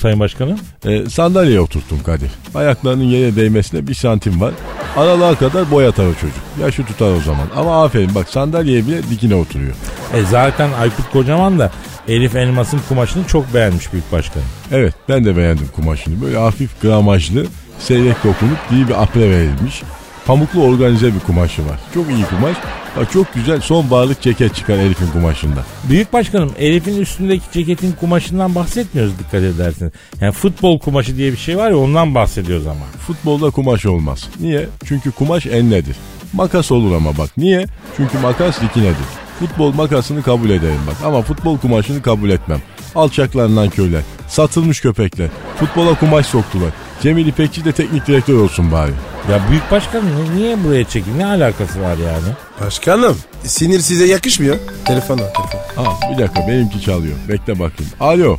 Sayın 0.00 0.20
Başkanım? 0.20 0.58
E, 0.84 1.10
sandalyeye 1.10 1.60
oturttum 1.60 2.02
Kadir. 2.02 2.30
Ayaklarının 2.54 3.04
yere 3.04 3.36
değmesine 3.36 3.86
bir 3.86 3.94
santim 3.94 4.40
var. 4.40 4.54
Aralığa 4.96 5.34
kadar 5.34 5.70
boy 5.70 5.86
atar 5.86 6.06
o 6.06 6.14
çocuk. 6.14 6.36
Yaşı 6.60 6.84
tutar 6.84 7.12
o 7.12 7.20
zaman. 7.20 7.46
Ama 7.56 7.84
aferin 7.84 8.14
bak 8.14 8.28
sandalyeye 8.28 8.86
bile 8.86 9.02
dikine 9.10 9.34
oturuyor. 9.34 9.74
E 10.14 10.22
zaten 10.30 10.72
Aykut 10.72 11.10
Kocaman 11.12 11.58
da 11.58 11.70
Elif 12.08 12.36
Elmas'ın 12.36 12.80
kumaşını 12.88 13.24
çok 13.24 13.54
beğenmiş 13.54 13.92
Büyük 13.92 14.12
Başkanım. 14.12 14.46
Evet 14.72 14.94
ben 15.08 15.24
de 15.24 15.36
beğendim 15.36 15.68
kumaşını. 15.76 16.22
Böyle 16.22 16.36
hafif 16.36 16.82
gramajlı, 16.82 17.46
seyrek 17.78 18.16
dokunup 18.24 18.58
iyi 18.72 18.88
bir 18.88 19.02
apre 19.02 19.30
verilmiş. 19.30 19.82
Pamuklu 20.28 20.62
organize 20.62 21.14
bir 21.14 21.20
kumaşı 21.20 21.62
var. 21.66 21.80
Çok 21.94 22.10
iyi 22.10 22.24
kumaş. 22.24 22.56
Bak 22.96 23.12
çok 23.12 23.34
güzel 23.34 23.60
sonbaharlık 23.60 24.20
ceket 24.20 24.54
çıkar 24.54 24.78
Elif'in 24.78 25.06
kumaşında. 25.06 25.64
Büyük 25.88 26.12
başkanım 26.12 26.52
Elif'in 26.58 27.00
üstündeki 27.00 27.44
ceketin 27.52 27.92
kumaşından 27.92 28.54
bahsetmiyoruz 28.54 29.18
dikkat 29.18 29.42
ederseniz. 29.42 29.92
Yani 30.20 30.32
futbol 30.32 30.78
kumaşı 30.78 31.16
diye 31.16 31.32
bir 31.32 31.36
şey 31.36 31.56
var 31.56 31.70
ya 31.70 31.78
ondan 31.78 32.14
bahsediyoruz 32.14 32.66
ama. 32.66 32.84
Futbolda 33.06 33.50
kumaş 33.50 33.86
olmaz. 33.86 34.28
Niye? 34.40 34.68
Çünkü 34.84 35.10
kumaş 35.10 35.46
enledir. 35.46 35.96
Makas 36.32 36.72
olur 36.72 36.96
ama 36.96 37.18
bak. 37.18 37.30
Niye? 37.36 37.66
Çünkü 37.96 38.18
makas 38.18 38.60
dikinedir. 38.60 39.06
Futbol 39.38 39.74
makasını 39.74 40.22
kabul 40.22 40.50
ederim 40.50 40.80
bak 40.86 40.96
ama 41.04 41.22
futbol 41.22 41.58
kumaşını 41.58 42.02
kabul 42.02 42.30
etmem. 42.30 42.60
Alçaklarından 42.94 43.70
köyler, 43.70 44.02
satılmış 44.28 44.80
köpekler, 44.80 45.28
futbola 45.56 45.94
kumaş 45.94 46.26
soktular. 46.26 46.70
Cemil 47.02 47.26
İpekçi 47.26 47.64
de 47.64 47.72
teknik 47.72 48.06
direktör 48.06 48.34
olsun 48.34 48.72
bari. 48.72 48.90
Ya 49.30 49.40
büyük 49.50 49.70
başkanım 49.70 50.06
ni- 50.06 50.36
niye 50.36 50.64
buraya 50.64 50.84
çekin? 50.84 51.18
Ne 51.18 51.26
alakası 51.26 51.80
var 51.80 51.96
yani? 51.96 52.28
Başkanım 52.60 53.18
sinir 53.44 53.80
size 53.80 54.04
yakışmıyor. 54.06 54.56
Telefon 54.84 55.18
al 55.18 55.24
telefon. 55.26 55.84
Aa, 55.84 56.12
bir 56.12 56.22
dakika 56.22 56.48
benimki 56.48 56.80
çalıyor. 56.82 57.14
Bekle 57.28 57.58
bakayım. 57.58 57.92
Alo. 58.00 58.36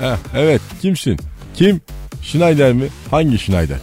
Heh, 0.00 0.16
evet 0.36 0.60
kimsin? 0.82 1.18
Kim? 1.54 1.80
Schneider 2.22 2.72
mi? 2.72 2.84
Hangi 3.10 3.38
Schneider? 3.38 3.78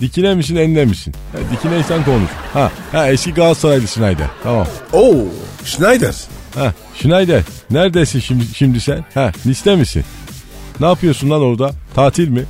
Dikine 0.00 0.34
misin 0.34 0.56
enine 0.56 0.84
misin? 0.84 1.14
Ha, 1.32 1.38
dikineysen 1.52 2.04
konuş. 2.04 2.30
Ha, 2.52 2.70
ha 2.92 3.08
eski 3.08 3.34
Galatasaraylı 3.34 3.88
Schneider. 3.88 4.26
Tamam. 4.42 4.66
Oo 4.92 5.14
Schneider. 5.64 6.14
Ha 6.54 6.72
Schneider 7.02 7.42
neredesin 7.70 8.20
şimdi, 8.20 8.44
şimdi 8.54 8.80
sen? 8.80 9.04
Ha 9.14 9.32
Nice'de 9.44 9.76
misin? 9.76 10.04
Ne 10.80 10.86
yapıyorsun 10.86 11.30
lan 11.30 11.40
orada? 11.42 11.70
Tatil 11.94 12.28
mi? 12.28 12.44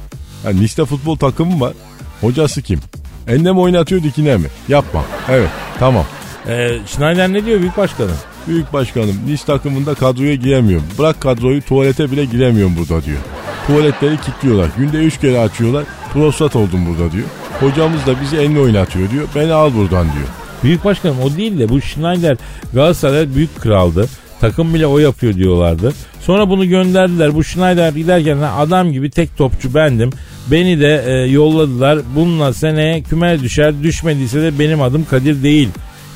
Ha, 0.45 0.51
Nice'de 0.51 0.85
futbol 0.85 1.17
takımı 1.17 1.61
var. 1.61 1.73
Hocası 2.21 2.63
kim? 2.63 2.81
Enine 3.29 3.53
mi 3.53 3.61
oynatıyor 3.61 4.03
dikine 4.03 4.37
mi? 4.37 4.47
Yapma. 4.69 5.05
Evet 5.29 5.49
tamam. 5.79 6.05
Ee, 6.49 6.79
Schneider 6.87 7.33
ne 7.33 7.45
diyor 7.47 7.61
büyük 7.61 7.77
başkanım? 7.77 8.17
Büyük 8.49 8.73
başkanım 8.73 9.17
Nice 9.27 9.45
takımında 9.45 9.95
kadroya 9.95 10.35
giremiyorum. 10.35 10.87
Bırak 10.99 11.21
kadroyu 11.21 11.63
tuvalete 11.63 12.11
bile 12.11 12.25
giremiyorum 12.25 12.77
burada 12.79 13.05
diyor. 13.05 13.19
Tuvaletleri 13.67 14.21
kilitliyorlar. 14.21 14.69
Günde 14.79 14.97
üç 14.97 15.21
kere 15.21 15.39
açıyorlar. 15.39 15.85
Prostat 16.13 16.57
oldum 16.57 16.87
burada 16.87 17.13
diyor. 17.13 17.27
Hocamız 17.61 18.07
da 18.07 18.21
bizi 18.21 18.37
enine 18.37 18.61
oynatıyor 18.61 19.11
diyor. 19.11 19.29
Beni 19.35 19.53
al 19.53 19.75
buradan 19.75 20.05
diyor. 20.13 20.27
Büyük 20.63 20.85
başkanım 20.85 21.17
o 21.23 21.37
değil 21.37 21.59
de 21.59 21.69
bu 21.69 21.81
Schneider 21.81 22.37
Galatasaray 22.75 23.35
büyük 23.35 23.61
kraldı. 23.61 24.09
Takım 24.45 24.75
bile 24.75 24.87
o 24.87 24.99
yapıyor 24.99 25.35
diyorlardı. 25.35 25.93
Sonra 26.21 26.49
bunu 26.49 26.69
gönderdiler. 26.69 27.35
Bu 27.35 27.45
Schneider 27.45 27.93
giderken 27.93 28.37
"Ha, 28.37 28.55
adam 28.59 28.93
gibi 28.93 29.11
tek 29.11 29.37
topçu 29.37 29.75
bendim. 29.75 30.11
Beni 30.51 30.81
de 30.81 31.05
e, 31.07 31.13
yolladılar. 31.31 31.99
Bununla 32.17 32.53
seneye 32.53 33.03
küme 33.03 33.41
düşer. 33.41 33.83
Düşmediyse 33.83 34.43
de 34.43 34.59
benim 34.59 34.83
adım 34.83 35.05
Kadir 35.11 35.43
değil 35.43 35.69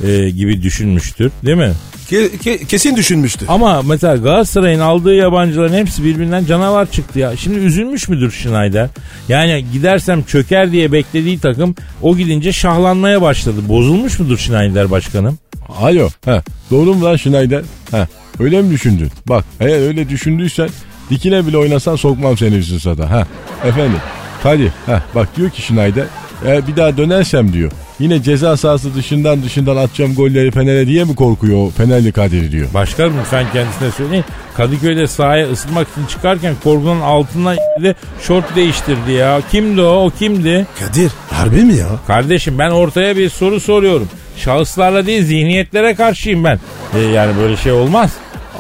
e, 0.07 0.31
gibi 0.31 0.62
düşünmüştür. 0.62 1.33
Değil 1.45 1.57
mi? 1.57 1.73
Ke- 2.11 2.31
ke- 2.45 2.67
kesin 2.67 2.97
düşünmüştü. 2.97 3.45
Ama 3.49 3.83
mesela 3.83 4.17
Galatasaray'ın 4.17 4.81
aldığı 4.81 5.14
yabancıların 5.14 5.75
hepsi 5.75 6.05
birbirinden 6.05 6.45
canavar 6.45 6.91
çıktı 6.91 7.19
ya. 7.19 7.37
Şimdi 7.37 7.59
üzülmüş 7.59 8.09
müdür 8.09 8.31
Schneider? 8.31 8.88
Yani 9.29 9.64
gidersem 9.73 10.23
çöker 10.23 10.73
diye 10.73 10.93
beklediği 10.93 11.38
takım 11.38 11.75
o 12.03 12.17
gidince 12.17 12.53
şahlanmaya 12.53 13.23
başladı. 13.23 13.57
Bozulmuş 13.69 14.19
mudur 14.19 14.38
Schneider 14.38 14.91
başkanım? 14.91 15.38
Alo. 15.81 16.09
Ha, 16.25 16.43
doğru 16.71 16.95
mu 16.95 17.05
lan 17.05 17.17
Schneider? 17.17 17.62
Ha, 17.91 18.09
öyle 18.40 18.62
mi 18.62 18.70
düşündün? 18.70 19.11
Bak 19.27 19.44
eğer 19.61 19.87
öyle 19.87 20.09
düşündüysen 20.09 20.68
dikine 21.11 21.46
bile 21.46 21.59
oynasan 21.59 21.96
sokmam 21.96 22.38
seni 22.38 22.55
üstün 22.55 22.79
sada. 22.79 23.11
Ha, 23.11 23.27
efendim. 23.64 23.98
Hadi. 24.42 24.72
Ha, 24.87 25.03
bak 25.14 25.37
diyor 25.37 25.51
ki 25.51 25.62
Schneider. 25.62 26.05
Eğer 26.44 26.66
bir 26.66 26.77
daha 26.77 26.96
dönersem 26.96 27.53
diyor. 27.53 27.72
Yine 27.98 28.22
ceza 28.22 28.57
sahası 28.57 28.94
dışından 28.94 29.42
dışından 29.42 29.77
atacağım 29.77 30.14
golleri 30.14 30.51
Fener'e 30.51 30.87
diye 30.87 31.05
mi 31.05 31.14
korkuyor 31.14 31.59
o 31.59 31.70
Fenerli 31.70 32.12
Kadir 32.12 32.53
diyor. 32.53 32.74
Başkanım 32.74 33.14
lütfen 33.20 33.46
kendisine 33.53 33.90
söyleyin. 33.90 34.24
Kadıköy'de 34.57 35.07
sahaya 35.07 35.51
ısınmak 35.51 35.88
için 35.92 36.07
çıkarken 36.07 36.55
korkunun 36.64 37.01
altından 37.01 37.57
de 37.57 37.94
şort 38.22 38.57
değiştirdi 38.57 39.12
ya. 39.12 39.40
Kimdi 39.51 39.81
o? 39.83 40.05
O 40.07 40.11
kimdi? 40.18 40.66
Kadir 40.79 41.11
harbi 41.31 41.64
mi 41.64 41.74
ya? 41.77 41.88
Kardeşim 42.07 42.59
ben 42.59 42.70
ortaya 42.70 43.16
bir 43.16 43.29
soru 43.29 43.61
soruyorum. 43.61 44.09
Şahıslarla 44.37 45.07
değil 45.07 45.24
zihniyetlere 45.24 45.94
karşıyım 45.94 46.44
ben. 46.44 46.59
E, 46.96 47.01
yani 47.01 47.37
böyle 47.38 47.57
şey 47.57 47.72
olmaz. 47.72 48.11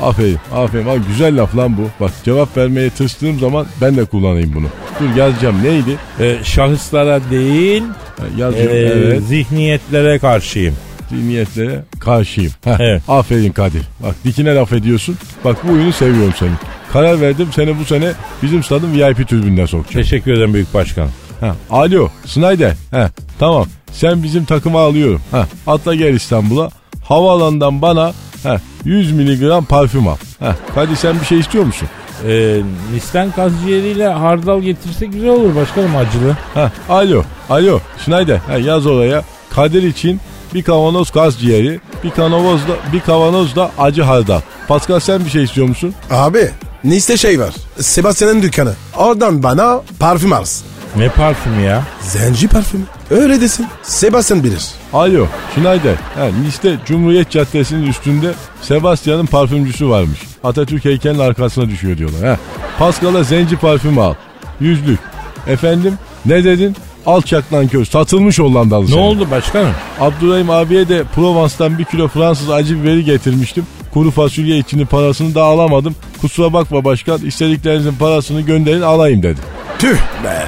Aferin 0.02 0.38
aferin. 0.54 0.86
Bak 0.86 0.98
güzel 1.08 1.40
laf 1.42 1.56
lan 1.56 1.76
bu. 1.76 1.82
Bak 2.04 2.10
cevap 2.24 2.56
vermeye 2.56 2.90
tırstığım 2.90 3.38
zaman 3.38 3.66
ben 3.80 3.96
de 3.96 4.04
kullanayım 4.04 4.54
bunu. 4.54 4.66
Dur 5.00 5.16
yazacağım 5.16 5.62
neydi? 5.64 5.96
E, 6.20 6.36
şahıslara 6.44 7.20
değil 7.30 7.82
Ha, 8.18 8.24
Yazıyorum 8.38 8.76
e, 8.76 8.78
evet. 8.80 9.22
zihniyetlere 9.22 10.18
karşıyım. 10.18 10.74
Zihniyetlere 11.10 11.82
karşıyım. 12.00 12.52
Heh, 12.64 12.76
Evet. 12.80 13.02
Aferin 13.08 13.52
Kadir. 13.52 13.82
Bak 14.02 14.14
dikine 14.24 14.54
laf 14.54 14.72
ediyorsun. 14.72 15.16
Bak 15.44 15.56
bu 15.68 15.72
oyunu 15.72 15.92
seviyorum 15.92 16.34
seni. 16.38 16.50
Karar 16.92 17.20
verdim 17.20 17.48
seni 17.54 17.78
bu 17.78 17.84
sene 17.84 18.12
bizim 18.42 18.62
stadın 18.62 18.92
VIP 18.94 19.28
tribününe 19.28 19.66
sokacağım. 19.66 20.02
Teşekkür 20.04 20.32
ederim 20.32 20.54
büyük 20.54 20.74
başkanım. 20.74 21.10
Ha, 21.40 21.56
alo 21.70 22.08
Snyder. 22.26 22.72
Ha, 22.90 23.10
tamam 23.38 23.66
sen 23.92 24.22
bizim 24.22 24.44
takıma 24.44 24.80
alıyorum. 24.80 25.20
Ha, 25.30 25.46
atla 25.66 25.94
gel 25.94 26.14
İstanbul'a. 26.14 26.70
Havaalanından 27.08 27.82
bana 27.82 28.12
ha, 28.42 28.56
100 28.84 29.12
miligram 29.12 29.64
parfüm 29.64 30.08
al. 30.08 30.16
Ha, 30.40 30.56
Kadir 30.74 30.96
sen 30.96 31.20
bir 31.20 31.26
şey 31.26 31.38
istiyor 31.38 31.64
musun? 31.64 31.88
E, 32.28 32.60
Nisten 32.94 33.30
kaz 33.32 33.52
ciğeriyle 33.66 34.08
hardal 34.08 34.60
getirse 34.60 35.06
güzel 35.06 35.30
olur 35.30 35.56
başkanım 35.56 35.96
acılı. 35.96 36.36
Ha, 36.54 36.72
alo, 36.88 37.22
alo 37.50 37.80
Schneider 38.04 38.36
ha, 38.36 38.58
yaz 38.58 38.86
oraya 38.86 39.24
Kadir 39.50 39.82
için 39.82 40.20
bir 40.54 40.62
kavanoz 40.62 41.10
kaz 41.10 41.40
ciğeri, 41.40 41.80
bir 42.04 42.10
kavanoz 42.10 42.60
da, 42.60 42.72
bir 42.92 43.00
kavanoz 43.00 43.56
da 43.56 43.70
acı 43.78 44.02
hardal. 44.02 44.40
Pascal 44.68 45.00
sen 45.00 45.24
bir 45.24 45.30
şey 45.30 45.42
istiyor 45.44 45.66
musun? 45.68 45.94
Abi 46.10 46.50
Nice'de 46.84 47.16
şey 47.16 47.40
var. 47.40 47.54
Sebastian'ın 47.78 48.42
dükkanı. 48.42 48.72
Oradan 48.96 49.42
bana 49.42 49.80
parfüm 49.98 50.32
alsın. 50.32 50.66
Ne 50.96 51.08
parfümü 51.08 51.62
ya? 51.62 51.82
Zenci 52.00 52.48
parfümü. 52.48 52.84
Öyle 53.10 53.40
desin. 53.40 53.66
Sebastian 53.82 54.44
bilir. 54.44 54.66
Alo 54.92 55.26
Schneider. 55.54 55.94
Ha, 56.14 56.24
Nice'de 56.42 56.76
Cumhuriyet 56.86 57.30
Caddesi'nin 57.30 57.86
üstünde 57.86 58.32
Sebastian'ın 58.62 59.26
parfümcüsü 59.26 59.88
varmış. 59.88 60.18
Atatürk 60.44 60.84
heykelinin 60.84 61.18
arkasına 61.18 61.68
düşüyor 61.68 61.98
diyorlar. 61.98 62.28
Ha. 62.30 62.36
Pascal'a 62.78 63.22
zenci 63.22 63.56
parfümü 63.56 64.00
al. 64.00 64.14
Yüzlük. 64.60 64.98
Efendim 65.46 65.94
ne 66.26 66.44
dedin? 66.44 66.76
Alçak 67.06 67.52
nankör 67.52 67.84
satılmış 67.84 68.38
Hollandalı 68.38 68.84
Ne 68.84 68.88
sana. 68.88 69.00
oldu 69.00 69.28
başkanım? 69.30 69.72
Abdurrahim 70.00 70.50
abiye 70.50 70.88
de 70.88 71.04
Provence'dan 71.14 71.78
bir 71.78 71.84
kilo 71.84 72.08
Fransız 72.08 72.50
acı 72.50 72.82
biberi 72.82 73.04
getirmiştim. 73.04 73.66
Kuru 73.94 74.10
fasulye 74.10 74.58
içini 74.58 74.84
parasını 74.86 75.34
da 75.34 75.42
alamadım. 75.42 75.94
Kusura 76.20 76.52
bakma 76.52 76.84
başkan 76.84 77.20
istediklerinizin 77.26 77.94
parasını 77.94 78.40
gönderin 78.40 78.82
alayım 78.82 79.22
dedi. 79.22 79.40
Tüh 79.78 79.96
be. 80.24 80.46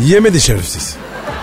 Yemedi 0.00 0.40
şerefsiz. 0.40 0.96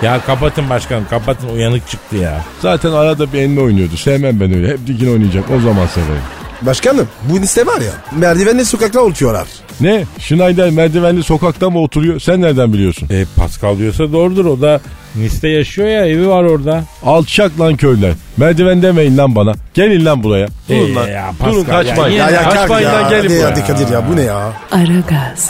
Ya 0.04 0.22
kapatın 0.26 0.70
başkanım 0.70 1.06
kapatın 1.10 1.50
uyanık 1.50 1.90
çıktı 1.90 2.16
ya. 2.16 2.42
Zaten 2.62 2.92
arada 2.92 3.34
bir 3.34 3.40
enli 3.42 3.60
oynuyordu. 3.62 3.98
Sevmem 3.98 4.40
ben 4.40 4.54
öyle. 4.56 4.68
Hep 4.68 4.88
dikin 4.88 5.12
oynayacak. 5.14 5.44
O 5.58 5.60
zaman 5.60 5.88
severim. 5.88 6.22
Başkanım 6.62 7.08
bu 7.24 7.40
liste 7.42 7.66
var 7.66 7.82
ya. 7.82 7.92
Merdivenle 8.18 8.66
sokakta 8.66 9.00
oturuyorlar. 9.00 9.48
Ne? 9.82 10.04
Schneider 10.20 10.70
merdivenli 10.70 11.24
sokakta 11.24 11.70
mı 11.70 11.80
oturuyor? 11.80 12.20
Sen 12.20 12.42
nereden 12.42 12.74
biliyorsun? 12.74 13.08
E, 13.12 13.26
Pascal 13.36 13.78
diyorsa 13.78 14.12
doğrudur 14.14 14.46
o 14.46 14.62
da 14.62 14.82
Nice'de 15.16 15.48
yaşıyor 15.48 15.88
ya 15.88 16.06
evi 16.06 16.28
var 16.30 16.44
orada. 16.44 16.84
Alçak 17.06 17.60
lan 17.60 17.76
köyler. 17.76 18.14
Merdiven 18.38 18.82
demeyin 18.82 19.18
lan 19.18 19.36
bana. 19.36 19.54
Gelin 19.74 20.06
lan 20.06 20.24
buraya. 20.24 20.48
Durun 20.70 20.80
Ee, 20.92 20.94
lan. 20.96 21.08
ya 21.08 21.32
Pascal 21.40 21.54
Durun 21.54 21.64
kaçmayın. 21.64 22.18
ya, 22.18 22.30
Ya 22.30 22.42
ya 22.42 22.50
kaçmayın 22.50 22.88
ya. 22.88 22.94
lan 22.94 23.10
gelin 23.10 23.22
Hadi, 23.30 23.30
buraya. 23.40 23.46
hadi 23.52 23.68
Kadir 23.68 23.94
ya 23.94 24.04
bu 24.12 24.16
ne 24.16 24.22
ya? 24.22 24.54
Aragaz, 24.72 25.50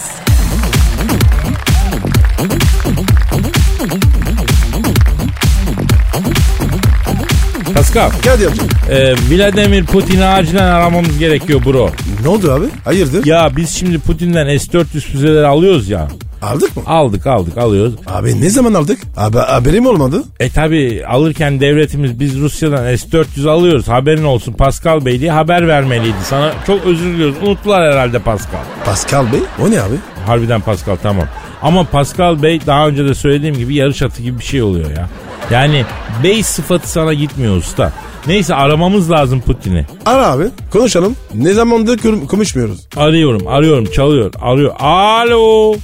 Pascal 7.94 8.12
Kadir 8.24 8.48
amca. 8.48 8.64
e, 8.90 9.14
Vladimir 9.14 9.86
Putin'i 9.86 10.26
acilen 10.26 10.64
aramamız 10.64 11.20
gerekiyor 11.20 11.62
bro. 11.66 11.90
Ne 12.24 12.28
oldu 12.28 12.52
abi? 12.52 12.66
Hayırdır? 12.86 13.26
Ya 13.26 13.50
biz 13.58 13.70
şimdi 13.70 14.00
Putin'den 14.00 14.58
S-400 14.58 14.86
füzeleri 15.00 15.46
alıyoruz 15.48 15.90
ya. 15.90 16.08
Aldık 16.42 16.78
mı? 16.78 16.84
Aldık 16.86 17.28
aldık 17.28 17.58
alıyoruz. 17.58 17.94
Abi 18.08 18.42
ne 18.42 18.50
zaman 18.50 18.74
aldık? 18.74 19.00
Abi 19.18 19.38
haberim 19.38 19.86
olmadı. 19.86 20.24
E 20.40 20.50
tabi 20.50 21.04
alırken 21.08 21.60
devletimiz 21.60 22.20
biz 22.20 22.40
Rusya'dan 22.40 22.96
S-400 22.96 23.50
alıyoruz 23.50 23.88
haberin 23.88 24.24
olsun 24.24 24.54
Pascal 24.54 25.06
Bey 25.06 25.20
diye 25.20 25.32
haber 25.32 25.68
vermeliydi. 25.68 26.16
Sana 26.24 26.52
çok 26.68 26.86
özür 26.86 27.06
diliyoruz 27.14 27.36
unuttular 27.44 27.94
herhalde 27.94 28.20
Pascal. 28.20 28.60
Pascal 28.86 29.26
Bey 29.34 29.40
o 29.66 29.72
ne 29.72 29.82
abi? 29.82 29.96
Harbiden 30.26 30.62
Pascal 30.62 30.96
tamam. 31.04 31.28
Ama 31.62 31.84
Pascal 31.84 32.44
Bey 32.44 32.60
daha 32.68 32.88
önce 32.88 33.06
de 33.06 33.16
söylediğim 33.16 33.56
gibi 33.58 33.76
yarış 33.76 34.02
atı 34.02 34.22
gibi 34.22 34.40
bir 34.40 34.46
şey 34.46 34.62
oluyor 34.62 34.90
ya. 34.92 35.10
Yani 35.52 35.86
bey 36.24 36.44
sıfatı 36.44 36.90
sana 36.90 37.14
gitmiyor 37.14 37.58
usta. 37.58 37.94
Neyse 38.28 38.56
aramamız 38.56 39.12
lazım 39.12 39.42
Putin'i. 39.42 39.86
Ara 40.06 40.28
abi 40.28 40.46
konuşalım. 40.72 41.16
Ne 41.34 41.54
zamandır 41.54 42.00
konuşmuyoruz. 42.28 42.88
Arıyorum 42.98 43.48
arıyorum 43.48 43.86
çalıyor 43.86 44.34
arıyor. 44.42 44.76
Alo. 44.80 45.76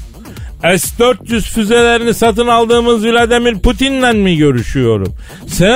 S-400 0.64 1.42
füzelerini 1.42 2.14
satın 2.14 2.48
aldığımız 2.48 3.06
Vladimir 3.06 3.60
Putin'le 3.60 4.14
mi 4.14 4.38
görüşüyorum? 4.38 5.14
Selamun 5.48 5.72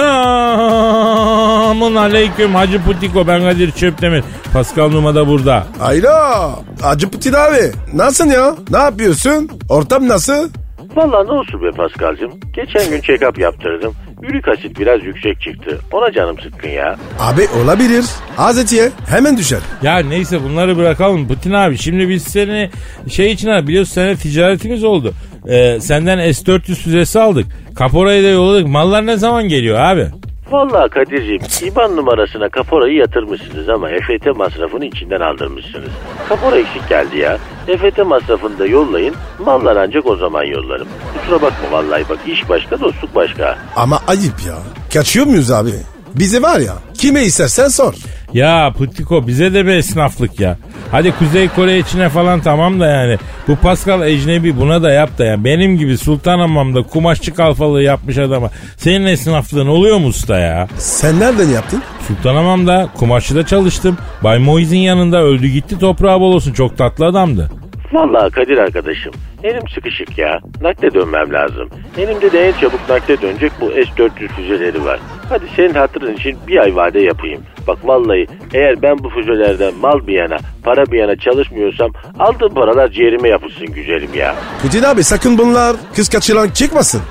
aleyküm 1.96 2.56
Hacı 2.56 2.84
Putiko 2.84 3.28
ben 3.28 3.42
Kadir 3.42 3.72
Çöptemir. 3.72 4.24
Pascal 4.54 4.90
Numa 4.90 5.16
da 5.16 5.28
burada. 5.28 5.68
Ayla. 5.82 6.50
Acı 6.84 7.10
Putin 7.10 7.34
abi. 7.34 7.72
Nasılsın 7.94 8.30
ya? 8.30 8.56
Ne 8.72 8.78
yapıyorsun? 8.78 9.50
Ortam 9.70 10.08
nasıl? 10.08 10.50
Valla 10.96 11.24
ne 11.24 11.32
olsun 11.32 11.64
be 11.64 11.72
Paskal'cığım. 11.72 12.32
Geçen 12.54 12.90
gün 12.90 13.00
check-up 13.02 13.42
yaptırdım. 13.42 13.94
Ürik 14.24 14.48
asit 14.48 14.80
biraz 14.80 15.04
yüksek 15.04 15.42
çıktı. 15.42 15.80
Ona 15.92 16.12
canım 16.12 16.40
sıkkın 16.40 16.70
ya. 16.70 16.96
Abi 17.20 17.42
olabilir. 17.64 18.06
Az 18.38 18.74
ye. 18.74 18.90
Hemen 19.10 19.38
düşer. 19.38 19.60
Ya 19.82 19.98
neyse 20.00 20.44
bunları 20.44 20.78
bırakalım 20.78 21.28
Putin 21.28 21.52
abi. 21.52 21.78
Şimdi 21.78 22.10
biz 22.10 22.24
seni 22.24 22.70
şey 23.10 23.32
için 23.32 23.50
abi 23.50 23.68
biliyorsun 23.68 23.94
seninle 23.94 24.16
ticaretimiz 24.16 24.84
oldu. 24.84 25.14
Ee, 25.50 25.80
senden 25.82 26.32
S-400 26.32 26.62
füzesi 26.76 27.20
aldık. 27.20 27.46
Kaporayı 27.76 28.24
da 28.24 28.28
yolladık. 28.28 28.68
Mallar 28.68 29.06
ne 29.06 29.18
zaman 29.18 29.44
geliyor 29.48 29.80
abi? 29.80 30.08
Valla 30.52 30.90
Kadir'ciğim 30.90 31.42
IBAN 31.62 31.96
numarasına 31.96 32.50
kaporayı 32.50 32.94
yatırmışsınız 32.96 33.70
ama 33.70 33.90
EFT 33.90 34.36
masrafını 34.36 34.86
içinden 34.86 35.20
aldırmışsınız. 35.20 35.90
Kapora 36.30 36.56
eksik 36.56 36.90
geldi 36.90 37.18
ya. 37.18 37.38
EFT 37.68 37.98
masrafını 38.06 38.60
da 38.60 38.66
yollayın. 38.66 39.16
Mallar 39.40 39.76
ancak 39.76 40.06
o 40.06 40.16
zaman 40.16 40.44
yollarım. 40.44 40.88
Kusura 41.20 41.42
bakma 41.42 41.72
vallahi 41.72 42.04
bak 42.10 42.18
iş 42.28 42.50
başka 42.50 42.80
dostluk 42.82 43.16
başka. 43.16 43.58
Ama 43.76 44.00
ayıp 44.08 44.46
ya. 44.48 44.56
Kaçıyor 44.94 45.26
muyuz 45.26 45.52
abi? 45.52 45.72
Bize 46.16 46.42
var 46.42 46.60
ya. 46.60 46.74
Kime 46.94 47.24
istersen 47.24 47.68
sor. 47.68 47.94
Ya 48.34 48.74
Putiko 48.78 49.28
bize 49.28 49.54
de 49.54 49.66
bir 49.66 49.72
esnaflık 49.72 50.40
ya. 50.40 50.58
Hadi 50.92 51.12
Kuzey 51.12 51.48
Kore 51.48 51.78
içine 51.78 52.10
falan 52.10 52.42
tamam 52.42 52.80
da 52.80 52.88
yani. 52.88 53.18
Bu 53.48 53.56
Pascal 53.56 54.08
ecnebi 54.08 54.58
buna 54.58 54.84
da 54.84 54.92
yap 54.92 55.18
da 55.18 55.26
ya. 55.26 55.44
Benim 55.44 55.78
gibi 55.78 55.98
Sultanhamam'da 55.98 56.82
kumaşçı 56.84 57.34
kalfalığı 57.34 57.84
yapmış 57.84 58.18
adama. 58.18 58.50
Senin 58.78 59.06
esnaflığın 59.06 59.68
oluyor 59.68 59.98
mu 59.98 60.08
usta 60.08 60.40
ya? 60.40 60.68
Sen 60.78 61.20
nereden 61.20 61.48
yaptın? 61.48 61.84
Sultanhamam'da 62.08 62.90
kumaşçıda 62.98 63.46
çalıştım. 63.46 63.98
Bay 64.24 64.40
Moiz'in 64.40 64.78
yanında 64.78 65.22
öldü 65.24 65.48
gitti 65.48 65.80
toprağı 65.80 66.20
bol 66.20 66.34
olsun. 66.34 66.54
Çok 66.54 66.78
tatlı 66.78 67.06
adamdı. 67.06 67.50
Vallahi 67.94 68.32
Kadir 68.32 68.58
arkadaşım 68.58 69.14
elim 69.44 69.68
sıkışık 69.76 70.18
ya. 70.18 70.40
Nakde 70.62 70.94
dönmem 70.94 71.34
lazım. 71.34 71.70
Elimde 71.98 72.32
de 72.32 72.48
en 72.48 72.54
çabuk 72.62 72.90
nakde 72.90 73.22
dönecek 73.22 73.52
bu 73.62 73.70
S-400 73.70 74.28
füzeleri 74.28 74.86
var. 74.86 75.00
Hadi 75.30 75.46
senin 75.56 75.74
hatırın 75.74 76.16
için 76.16 76.38
bir 76.48 76.58
ay 76.58 76.76
vade 76.76 77.00
yapayım. 77.00 77.42
Bak 77.68 77.78
vallahi 77.84 78.28
eğer 78.54 78.82
ben 78.82 78.98
bu 79.04 79.10
füzelerden 79.10 79.74
mal 79.76 80.08
bir 80.08 80.14
yana 80.14 80.38
para 80.64 80.86
bir 80.86 81.00
yana 81.00 81.16
çalışmıyorsam 81.16 81.92
aldığım 82.20 82.54
paralar 82.54 82.90
ciğerime 82.92 83.30
yapışsın 83.30 83.68
güzelim 83.68 84.10
ya. 84.18 84.36
Putin 84.62 84.84
abi 84.84 85.04
sakın 85.04 85.38
bunlar 85.38 85.76
kız 85.96 86.10
kaçıran 86.10 86.50
çıkmasın. 86.50 87.02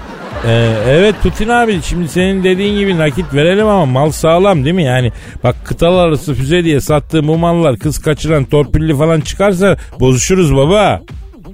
Ee, 0.46 0.72
evet 0.88 1.14
Putin 1.22 1.48
abi 1.48 1.82
şimdi 1.82 2.08
senin 2.08 2.44
dediğin 2.44 2.78
gibi 2.78 2.98
nakit 2.98 3.34
verelim 3.34 3.66
ama 3.66 3.86
mal 3.86 4.10
sağlam 4.10 4.64
değil 4.64 4.74
mi? 4.74 4.84
Yani 4.84 5.12
bak 5.44 5.56
kıtalar 5.64 6.08
arası 6.08 6.34
füze 6.34 6.64
diye 6.64 6.80
sattığım 6.80 7.28
bu 7.28 7.38
mallar 7.38 7.76
kız 7.76 7.98
kaçıran 8.02 8.44
torpilli 8.44 8.96
falan 8.96 9.20
çıkarsa 9.20 9.76
bozuşuruz 10.00 10.56
baba. 10.56 11.00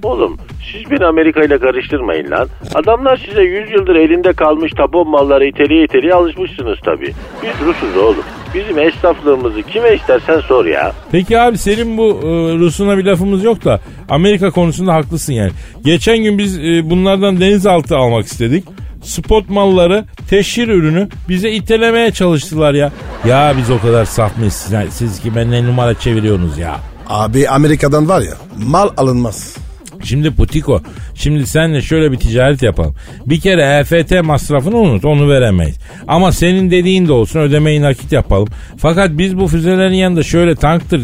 Oğlum 0.05 0.37
siz 0.71 0.91
beni 0.91 1.05
Amerika 1.05 1.43
ile 1.43 1.57
karıştırmayın 1.57 2.31
lan. 2.31 2.47
Adamlar 2.75 3.17
size 3.25 3.41
100 3.41 3.71
yıldır 3.71 3.95
elinde 3.95 4.33
kalmış 4.33 4.71
tabon 4.77 5.09
malları 5.09 5.45
iteliye 5.45 5.83
iteliye 5.83 6.13
alışmışsınız 6.13 6.79
tabii. 6.85 7.13
Biz 7.43 7.67
Rusuz 7.67 7.97
oğlum. 7.97 8.23
Bizim 8.53 8.79
esnaflığımızı 8.79 9.61
kime 9.61 9.95
istersen 9.95 10.39
sor 10.39 10.65
ya. 10.65 10.91
Peki 11.11 11.39
abi 11.39 11.57
senin 11.57 11.97
bu 11.97 12.19
e, 12.23 12.27
Rus'una 12.57 12.97
bir 12.97 13.05
lafımız 13.05 13.43
yok 13.43 13.65
da 13.65 13.79
Amerika 14.09 14.51
konusunda 14.51 14.93
haklısın 14.93 15.33
yani. 15.33 15.51
Geçen 15.85 16.17
gün 16.17 16.37
biz 16.37 16.59
e, 16.59 16.89
bunlardan 16.89 17.39
denizaltı 17.39 17.97
almak 17.97 18.25
istedik. 18.25 18.65
Spot 19.03 19.49
malları, 19.49 20.05
teşhir 20.29 20.67
ürünü 20.67 21.07
bize 21.29 21.51
itelemeye 21.51 22.11
çalıştılar 22.11 22.73
ya. 22.73 22.91
Ya 23.27 23.53
biz 23.57 23.71
o 23.71 23.81
kadar 23.81 24.05
saf 24.05 24.37
mıyız 24.37 24.53
siz, 24.53 24.93
siz 24.93 25.19
ki 25.19 25.35
benimle 25.35 25.65
numara 25.65 25.93
çeviriyorsunuz 25.93 26.57
ya. 26.57 26.75
Abi 27.09 27.49
Amerika'dan 27.49 28.09
var 28.09 28.21
ya 28.21 28.33
mal 28.67 28.89
alınmaz. 28.97 29.64
Şimdi 30.03 30.31
Putiko, 30.31 30.81
şimdi 31.15 31.47
senle 31.47 31.81
şöyle 31.81 32.11
bir 32.11 32.17
ticaret 32.17 32.63
yapalım. 32.63 32.95
Bir 33.25 33.39
kere 33.39 33.61
EFT 33.61 34.23
masrafını 34.23 34.77
unut, 34.77 35.05
onu 35.05 35.29
veremeyiz. 35.29 35.75
Ama 36.07 36.31
senin 36.31 36.71
dediğin 36.71 37.07
de 37.07 37.13
olsun, 37.13 37.39
ödemeyi 37.39 37.81
nakit 37.81 38.11
yapalım. 38.11 38.47
Fakat 38.77 39.09
biz 39.11 39.37
bu 39.37 39.47
füzelerin 39.47 39.93
yanında 39.93 40.23
şöyle 40.23 40.55
tanktır, 40.55 41.01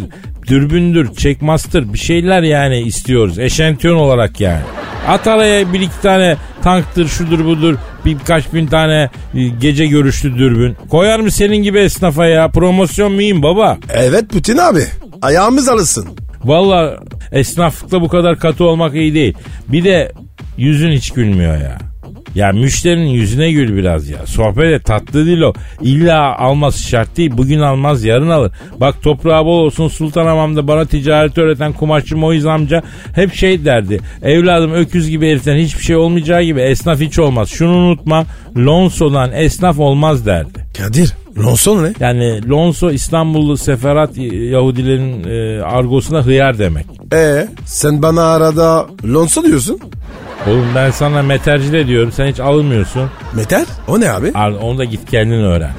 dürbündür, 0.48 1.16
çekmastır 1.16 1.94
bir 1.94 1.98
şeyler 1.98 2.42
yani 2.42 2.82
istiyoruz. 2.82 3.40
Eşentiyon 3.40 3.96
olarak 3.96 4.42
yani. 4.42 4.62
At 5.08 5.28
araya 5.28 5.74
bir 5.74 5.80
iki 5.82 6.02
tane 6.02 6.38
tanktır, 6.64 7.08
şudur 7.08 7.46
budur, 7.46 7.76
birkaç 8.06 8.54
bin 8.54 8.68
tane 8.68 9.10
e, 9.36 9.48
gece 9.48 9.86
görüşlü 9.86 10.38
dürbün. 10.38 10.78
Koyar 10.90 11.20
mı 11.20 11.32
senin 11.32 11.58
gibi 11.58 11.80
esnafa 11.80 12.26
ya? 12.26 12.48
Promosyon 12.48 13.12
muyum 13.12 13.44
baba? 13.44 13.78
Evet 13.94 14.30
Putin 14.30 14.58
abi. 14.58 14.84
Ayağımız 15.22 15.68
alışsın. 15.70 16.08
Valla 16.44 17.00
esnaflıkta 17.32 18.02
bu 18.02 18.08
kadar 18.08 18.40
katı 18.40 18.66
olmak 18.66 18.96
iyi 18.96 19.14
değil. 19.14 19.34
Bir 19.68 19.84
de 19.84 20.12
yüzün 20.58 20.92
hiç 20.92 21.12
gülmüyor 21.12 21.58
ya. 21.58 21.91
Ya 22.36 22.52
müşterinin 22.52 23.08
yüzüne 23.10 23.52
gül 23.52 23.78
biraz 23.78 24.10
ya. 24.10 24.26
Sohbet 24.26 24.74
et 24.74 24.86
tatlı 24.86 25.26
değil 25.26 25.42
o. 25.42 25.54
İlla 25.82 26.38
alması 26.38 26.84
şart 26.88 27.18
değil. 27.18 27.32
Bugün 27.38 27.60
almaz 27.60 28.04
yarın 28.04 28.30
alır. 28.30 28.52
Bak 28.80 28.96
toprağı 29.04 29.46
bol 29.46 29.60
olsun 29.66 29.88
Sultanhamam'da 29.88 30.68
bana 30.68 30.86
ticaret 30.86 31.38
öğreten 31.38 31.74
kumaşçı 31.74 32.18
Moiz 32.18 32.46
amca 32.46 32.84
hep 33.16 33.34
şey 33.34 33.66
derdi. 33.66 34.00
Evladım 34.24 34.74
öküz 34.74 35.10
gibi 35.10 35.30
heriften 35.30 35.56
hiçbir 35.58 35.84
şey 35.84 35.96
olmayacağı 35.96 36.44
gibi 36.44 36.62
esnaf 36.62 37.00
hiç 37.00 37.20
olmaz. 37.20 37.50
Şunu 37.50 37.72
unutma 37.72 38.26
Lonso'dan 38.58 39.32
esnaf 39.32 39.80
olmaz 39.80 40.26
derdi. 40.26 40.66
Kadir 40.78 41.14
Ronson 41.38 41.84
ne? 41.84 41.94
Yani 42.00 42.50
Lonso 42.50 42.92
İstanbullu 42.92 43.58
seferat 43.58 44.18
Yahudilerin 44.52 45.24
e, 45.30 45.62
argosuna 45.62 46.26
hıyar 46.26 46.60
demek. 46.60 46.86
E 47.14 47.48
sen 47.66 48.02
bana 48.02 48.24
arada 48.24 48.88
Lonson 49.06 49.44
diyorsun. 49.44 49.80
Oğlum 50.48 50.68
ben 50.76 50.92
sana 50.92 51.22
meterci 51.22 51.72
de 51.74 51.88
diyorum 51.88 52.12
sen 52.12 52.26
hiç 52.26 52.40
alınmıyorsun. 52.40 53.10
Meter? 53.36 53.66
O 53.88 54.00
ne 54.00 54.12
abi? 54.12 54.32
Al 54.36 54.54
onu 54.62 54.78
da 54.78 54.84
git 54.84 55.12
kendin 55.12 55.44
öğren. 55.44 55.72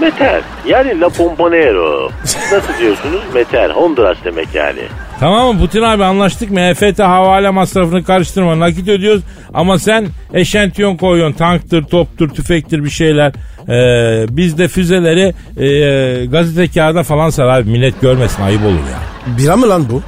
Meter. 0.00 0.42
Yani 0.66 1.00
La 1.00 1.08
Pomponero. 1.08 2.10
Nasıl 2.52 2.78
diyorsunuz? 2.80 3.20
Meter. 3.34 3.70
Honduras 3.70 4.16
demek 4.24 4.48
yani. 4.54 4.80
Tamam 5.20 5.54
mı 5.54 5.60
Putin 5.60 5.82
abi 5.82 6.04
anlaştık 6.04 6.50
mı? 6.50 6.60
EFT 6.60 6.98
havale 6.98 7.50
masrafını 7.50 8.04
karıştırma. 8.04 8.58
Nakit 8.60 8.88
ödüyoruz 8.88 9.22
ama 9.54 9.78
sen 9.78 10.06
eşentiyon 10.34 10.96
koyuyorsun. 10.96 11.36
Tanktır, 11.36 11.84
toptur, 11.84 12.28
tüfektir 12.28 12.84
bir 12.84 12.90
şeyler. 12.90 13.32
Ee, 13.68 14.26
biz 14.36 14.58
de 14.58 14.68
füzeleri 14.68 15.34
e, 15.64 16.26
gazete 16.26 16.68
kağıda 16.80 17.02
falan 17.02 17.30
sar 17.30 17.44
abi. 17.48 17.70
Millet 17.70 18.00
görmesin 18.00 18.42
ayıp 18.42 18.62
olur 18.64 18.72
ya. 18.72 19.36
Bira 19.38 19.56
mı 19.56 19.68
lan 19.68 19.84
bu? 19.90 20.02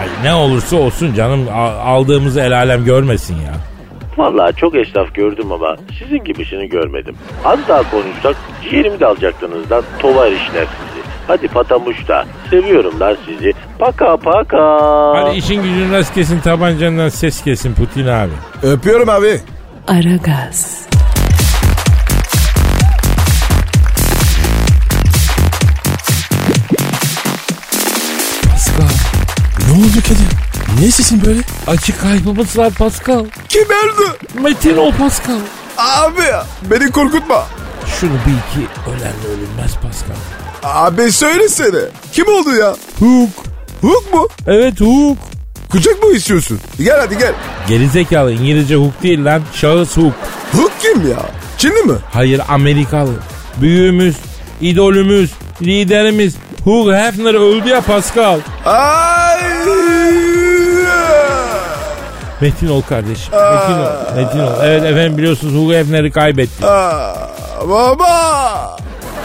Ay, 0.00 0.08
ne 0.22 0.34
olursa 0.34 0.76
olsun 0.76 1.14
canım 1.14 1.48
aldığımızı 1.84 2.40
el 2.40 2.56
alem 2.56 2.84
görmesin 2.84 3.34
ya. 3.34 3.52
Vallahi 4.16 4.56
çok 4.56 4.74
esnaf 4.76 5.14
gördüm 5.14 5.52
ama 5.52 5.76
sizin 5.98 6.24
gibisini 6.24 6.68
görmedim. 6.68 7.16
Az 7.44 7.58
daha 7.68 7.90
konuşsak 7.90 8.36
ciğerimi 8.70 9.00
de 9.00 9.06
alacaktınız 9.06 9.70
lan 9.72 9.82
tovar 9.98 10.32
işler 10.32 10.66
sizi. 10.66 11.06
Hadi 11.26 11.48
patamuşta. 11.48 12.24
Seviyorum 12.50 13.00
lan 13.00 13.16
sizi. 13.26 13.52
Paka 13.78 14.16
paka. 14.16 14.80
Hadi 15.16 15.36
işin 15.36 15.62
gücün 15.62 15.92
rast 15.92 16.14
kesin 16.14 16.40
tabancandan 16.40 17.08
ses 17.08 17.42
kesin 17.44 17.74
Putin 17.74 18.06
abi. 18.06 18.32
Öpüyorum 18.62 19.08
abi. 19.08 19.40
Aragaz, 19.88 20.86
Ne 29.76 29.82
oldu 29.82 30.02
Kadir? 30.02 30.82
Ne 30.84 30.90
sesin 30.90 31.24
böyle? 31.24 31.40
Açık 31.66 32.00
kaybımız 32.00 32.58
var 32.58 32.70
Pascal. 32.70 33.24
Kim 33.48 33.62
öldü? 33.62 34.16
Metin 34.42 34.76
ol 34.76 34.92
Pascal. 34.98 35.38
Abi 35.78 36.22
beni 36.70 36.90
korkutma. 36.90 37.46
Şunu 38.00 38.10
bil 38.10 38.60
ki 38.60 38.66
ölenle 38.86 39.36
ölünmez 39.36 39.74
Pascal. 39.82 40.16
Abi 40.62 41.12
söylesene. 41.12 41.80
Kim 42.12 42.28
oldu 42.28 42.54
ya? 42.54 42.76
Hook. 42.98 43.30
Hook 43.80 44.14
mu? 44.14 44.28
Evet 44.46 44.80
Hook. 44.80 45.18
Kucak 45.70 46.02
mı 46.02 46.12
istiyorsun? 46.12 46.60
Gel 46.78 47.00
hadi 47.00 47.18
gel. 47.18 47.32
Gerizekalı 47.68 48.32
İngilizce 48.32 48.74
Hook 48.74 49.02
değil 49.02 49.24
lan. 49.24 49.42
Şahıs 49.54 49.96
Hook. 49.96 50.12
Hook 50.52 50.72
kim 50.82 51.10
ya? 51.10 51.26
Çinli 51.58 51.82
mi? 51.82 51.98
Hayır 52.12 52.40
Amerikalı. 52.48 53.12
Büyüğümüz, 53.60 54.16
idolümüz, 54.60 55.30
liderimiz 55.62 56.34
Hugh 56.66 56.92
Hefner 56.94 57.34
öldü 57.34 57.68
ya 57.68 57.80
Pascal. 57.80 58.40
Ay. 58.64 59.40
Metin 62.40 62.68
ol 62.68 62.82
kardeşim. 62.82 63.34
Metin 63.34 63.72
ol. 63.72 64.16
Metin 64.16 64.38
ol. 64.38 64.50
Evet 64.62 64.84
efendim 64.84 65.18
biliyorsunuz 65.18 65.54
Hugh 65.54 65.74
Hefner'i 65.74 66.10
kaybettik. 66.10 66.64
Aa, 66.64 67.14
baba. 67.68 68.76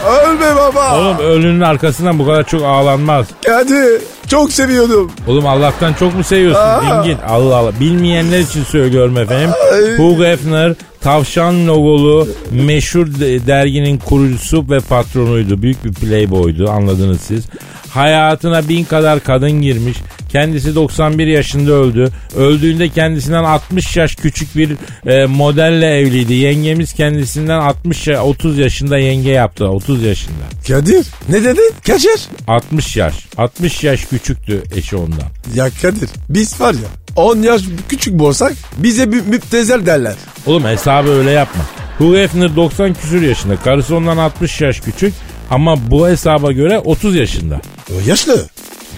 Ölme 0.06 0.56
baba. 0.56 0.98
Oğlum 1.00 1.18
ölünün 1.18 1.60
arkasından 1.60 2.18
bu 2.18 2.26
kadar 2.26 2.44
çok 2.46 2.62
ağlanmaz. 2.64 3.26
Hadi. 3.48 4.00
Çok 4.28 4.52
seviyordum. 4.52 5.10
Oğlum 5.26 5.46
Allah'tan 5.46 5.92
çok 5.92 6.14
mu 6.14 6.24
seviyorsun 6.24 6.62
dingin? 7.04 7.18
Allah 7.28 7.56
Allah. 7.56 7.80
Bilmeyenler 7.80 8.38
için 8.38 8.64
söylüyorum 8.64 9.18
efendim. 9.18 9.50
Ay. 9.72 9.96
Hugh 9.98 10.24
Hefner 10.24 10.72
tavşan 11.00 11.66
logolu 11.66 12.28
meşhur 12.50 13.06
de- 13.06 13.46
derginin 13.46 13.98
kurucusu 13.98 14.64
ve 14.70 14.80
patronuydu. 14.80 15.62
Büyük 15.62 15.84
bir 15.84 15.92
playboydu 15.92 16.70
anladınız 16.70 17.20
siz. 17.20 17.44
Hayatına 17.90 18.68
bin 18.68 18.84
kadar 18.84 19.20
kadın 19.20 19.50
girmiş. 19.52 19.98
Kendisi 20.32 20.74
91 20.74 21.26
yaşında 21.26 21.72
öldü. 21.72 22.10
Öldüğünde 22.36 22.88
kendisinden 22.88 23.44
60 23.44 23.96
yaş 23.96 24.16
küçük 24.16 24.56
bir 24.56 24.76
e, 25.06 25.26
modelle 25.26 25.86
evliydi. 25.86 26.34
Yengemiz 26.34 26.92
kendisinden 26.92 27.58
60 27.60 28.06
ya- 28.06 28.24
30 28.24 28.58
yaşında 28.58 28.98
yenge 28.98 29.30
yaptı. 29.30 29.66
30 29.68 30.02
yaşında. 30.02 30.32
Kadir 30.68 31.06
ne 31.28 31.44
dedin? 31.44 31.72
Kaç 31.86 32.04
yaş? 32.04 32.20
60 32.48 32.96
yaş. 32.96 33.14
60 33.36 33.84
yaş 33.84 34.04
küçüktü 34.04 34.62
eşi 34.76 34.96
ondan. 34.96 35.28
Ya 35.54 35.68
Kadir 35.82 36.08
biz 36.28 36.60
var 36.60 36.74
ya 36.74 36.88
10 37.16 37.42
yaş 37.42 37.62
küçük 37.88 38.20
olsak 38.22 38.52
bize 38.76 39.06
müptezel 39.06 39.86
derler. 39.86 40.14
Oğlum 40.46 40.64
hesabı 40.64 41.10
öyle 41.10 41.30
yapma. 41.30 41.62
Hugh 41.98 42.16
Hefner 42.16 42.56
90 42.56 42.94
küsür 42.94 43.22
yaşında. 43.22 43.56
Karısı 43.56 43.96
ondan 43.96 44.16
60 44.16 44.60
yaş 44.60 44.80
küçük. 44.80 45.14
Ama 45.50 45.90
bu 45.90 46.08
hesaba 46.08 46.52
göre 46.52 46.78
30 46.78 47.16
yaşında. 47.16 47.60
O 47.90 47.94
yaşlı. 48.08 48.46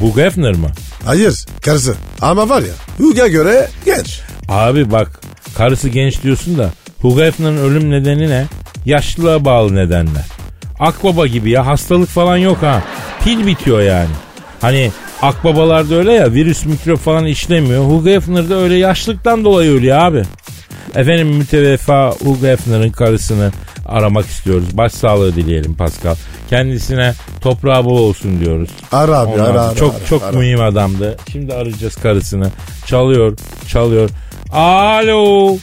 Hugh 0.00 0.16
Hefner 0.16 0.52
mı? 0.52 0.68
Hayır 1.04 1.34
karısı. 1.62 1.94
Ama 2.20 2.48
var 2.48 2.62
ya 2.62 2.72
Hug'a 2.98 3.26
göre 3.26 3.68
genç. 3.84 4.20
Abi 4.48 4.90
bak 4.90 5.20
karısı 5.56 5.88
genç 5.88 6.22
diyorsun 6.22 6.58
da 6.58 6.70
Hugh 7.00 7.20
Hefner'ın 7.22 7.56
ölüm 7.56 7.90
nedeni 7.90 8.28
ne? 8.30 8.46
Yaşlılığa 8.86 9.44
bağlı 9.44 9.74
nedenler. 9.74 10.24
Akbaba 10.80 11.26
gibi 11.26 11.50
ya 11.50 11.66
hastalık 11.66 12.08
falan 12.08 12.36
yok 12.36 12.58
ha. 12.62 12.82
Pil 13.24 13.46
bitiyor 13.46 13.80
yani. 13.80 14.10
Hani 14.60 14.90
akbabalarda 15.22 15.94
öyle 15.94 16.12
ya 16.12 16.32
virüs 16.32 16.64
mikrop 16.64 16.98
falan 16.98 17.26
işlemiyor. 17.26 17.84
Hugh 17.84 18.06
Hefner'da 18.06 18.54
öyle 18.54 18.74
yaşlıktan 18.74 19.44
dolayı 19.44 19.70
ölüyor 19.70 19.98
abi. 19.98 20.22
Efendim 20.96 21.28
müteveffa 21.28 22.10
Hugh 22.10 22.42
Hefner'ın 22.42 22.90
karısını 22.90 23.52
aramak 23.86 24.26
istiyoruz. 24.26 24.76
Başsağlığı 24.76 25.34
dileyelim 25.36 25.74
Pascal. 25.74 26.14
Kendisine 26.50 27.14
toprağı 27.40 27.84
bol 27.84 27.98
olsun 27.98 28.40
diyoruz. 28.40 28.70
Ara 28.92 29.18
abi 29.18 29.32
Ondan 29.32 29.44
ara, 29.44 29.60
ara, 29.62 29.74
çok 29.74 29.94
ara, 29.94 30.04
çok 30.06 30.22
ara. 30.22 30.32
mühim 30.38 30.60
adamdı. 30.60 31.16
Şimdi 31.32 31.54
arayacağız 31.54 31.96
karısını. 31.96 32.50
Çalıyor, 32.86 33.38
çalıyor. 33.68 34.10
Alo. 34.52 35.56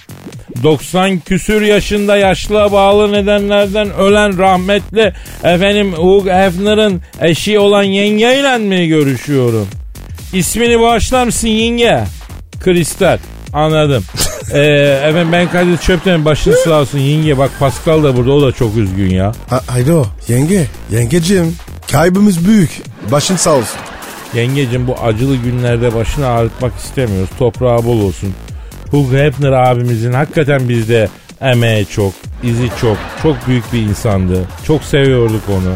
90 0.64 1.20
küsür 1.20 1.62
yaşında 1.62 2.18
yaşlığa 2.18 2.72
bağlı 2.72 3.12
nedenlerden 3.12 3.94
ölen 3.94 4.38
rahmetli 4.38 5.14
efendim 5.44 5.94
Hugh 5.94 6.26
Hefner'ın 6.26 7.02
eşi 7.22 7.60
olan 7.60 7.84
yengeyle 7.84 8.58
mi 8.58 8.88
görüşüyorum? 8.88 9.68
İsmini 10.34 10.80
bağışlar 10.80 11.26
mısın 11.26 11.48
yenge? 11.48 12.04
Kristal. 12.60 13.18
Anladım. 13.54 14.04
ee, 14.54 14.60
efendim 15.08 15.32
ben 15.32 15.52
Kadir 15.52 15.78
Çöpten 15.78 16.26
başın 16.26 16.56
sağ 16.64 16.82
olsun 16.82 17.00
yenge. 17.00 17.38
Bak 17.38 17.52
Pascal 17.60 18.04
da 18.04 18.18
burada 18.18 18.32
o 18.32 18.42
da 18.42 18.52
çok 18.52 18.78
üzgün 18.78 19.10
ya. 19.10 19.32
Ha, 19.50 19.62
alo 19.70 20.06
yenge. 20.28 20.68
Yengecim 20.92 21.56
kaybımız 21.92 22.48
büyük. 22.48 22.82
Başın 23.12 23.36
sağ 23.36 23.52
olsun. 23.52 23.80
Yengecim 24.34 24.88
bu 24.88 24.96
acılı 25.04 25.36
günlerde 25.36 25.96
başını 25.96 26.28
ağrıtmak 26.28 26.78
istemiyoruz. 26.78 27.30
Toprağı 27.40 27.86
bol 27.86 28.02
olsun. 28.02 28.34
Hugh 28.92 29.14
Hefner 29.14 29.52
abimizin 29.52 30.14
hakikaten 30.14 30.70
bizde 30.70 31.10
emeği 31.42 31.86
çok, 31.86 32.14
izi 32.44 32.70
çok, 32.82 32.98
çok 33.24 33.48
büyük 33.48 33.74
bir 33.74 33.82
insandı. 33.82 34.42
Çok 34.68 34.84
seviyorduk 34.84 35.42
onu. 35.50 35.74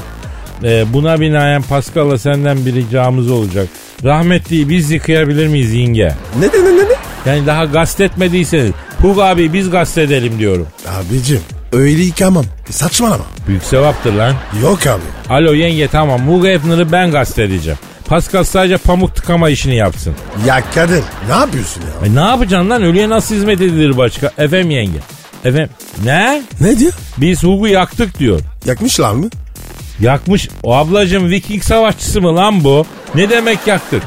Ee, 0.64 0.86
buna 0.94 1.20
binaen 1.20 1.62
Pascal'la 1.62 2.18
senden 2.18 2.66
bir 2.66 2.76
ricamız 2.76 3.32
olacak. 3.32 3.68
Rahmetliyi 4.04 4.70
biz 4.70 4.92
yıkayabilir 4.92 5.48
miyiz 5.48 5.74
yenge? 5.74 6.14
Ne 6.40 6.48
ne 6.48 6.66
ne 6.66 6.78
ne? 6.78 7.05
Yani 7.26 7.46
daha 7.48 7.66
gastetmediyseniz 7.66 8.72
Hugh 9.02 9.20
abi 9.24 9.54
biz 9.54 9.70
gastedelim 9.70 10.40
diyorum. 10.40 10.68
Abicim 10.88 11.42
öyle 11.74 12.02
yıkamam. 12.04 12.46
Saçmalama. 12.70 13.24
Büyük 13.48 13.64
sevaptır 13.64 14.14
lan. 14.14 14.34
Yok 14.64 14.88
abi. 14.88 15.02
Alo 15.30 15.54
yenge 15.54 15.88
tamam 15.88 16.28
Hugh 16.28 16.48
Hefner'ı 16.48 16.92
ben 16.92 17.12
gastedeceğim. 17.12 17.80
Pascal 18.08 18.44
sadece 18.44 18.78
pamuk 18.78 19.16
tıkama 19.16 19.50
işini 19.50 19.76
yapsın. 19.76 20.16
Ya 20.48 20.64
Kadir 20.76 21.04
ne 21.30 21.34
yapıyorsun 21.34 21.82
ya? 21.82 22.08
E 22.08 22.16
ne 22.16 22.30
yapacaksın 22.30 22.70
lan? 22.70 22.84
Ölüye 22.84 23.10
nasıl 23.10 23.36
hizmet 23.36 23.62
edilir 23.62 23.98
başka? 23.98 24.32
Efendim 24.38 24.70
yenge. 24.72 25.00
Efendim 25.46 25.70
ne? 26.04 26.42
Ne 26.62 26.80
diyor? 26.80 26.94
Biz 27.18 27.44
Hug'u 27.44 27.68
yaktık 27.68 28.20
diyor. 28.20 28.40
Yakmışlar 28.66 29.12
mı? 29.14 29.30
Yakmış. 30.00 30.50
O 30.64 30.76
ablacım 30.76 31.30
Viking 31.30 31.64
savaşçısı 31.64 32.22
mı 32.22 32.36
lan 32.36 32.64
bu? 32.64 32.86
Ne 33.16 33.30
demek 33.30 33.68
yaktık? 33.68 34.04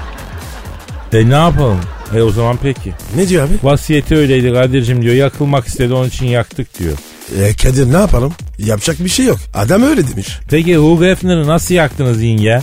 E 1.12 1.28
ne 1.30 1.34
yapalım? 1.34 1.80
E 2.16 2.22
o 2.22 2.30
zaman 2.30 2.58
peki. 2.62 2.92
Ne 3.16 3.28
diyor 3.28 3.46
abi? 3.48 3.52
Vasiyeti 3.62 4.16
öyleydi 4.16 4.52
Kadir'cim 4.52 5.02
diyor. 5.02 5.14
Yakılmak 5.14 5.66
istedi 5.66 5.94
onun 5.94 6.08
için 6.08 6.26
yaktık 6.26 6.78
diyor. 6.78 6.96
E 7.42 7.54
Kadir 7.54 7.92
ne 7.92 7.96
yapalım? 7.96 8.32
Yapacak 8.58 9.04
bir 9.04 9.08
şey 9.08 9.26
yok. 9.26 9.38
Adam 9.54 9.82
öyle 9.82 10.08
demiş. 10.08 10.28
Peki 10.50 10.76
Hugh 10.76 11.02
Hefner'ı 11.02 11.46
nasıl 11.46 11.74
yaktınız 11.74 12.22
yenge? 12.22 12.60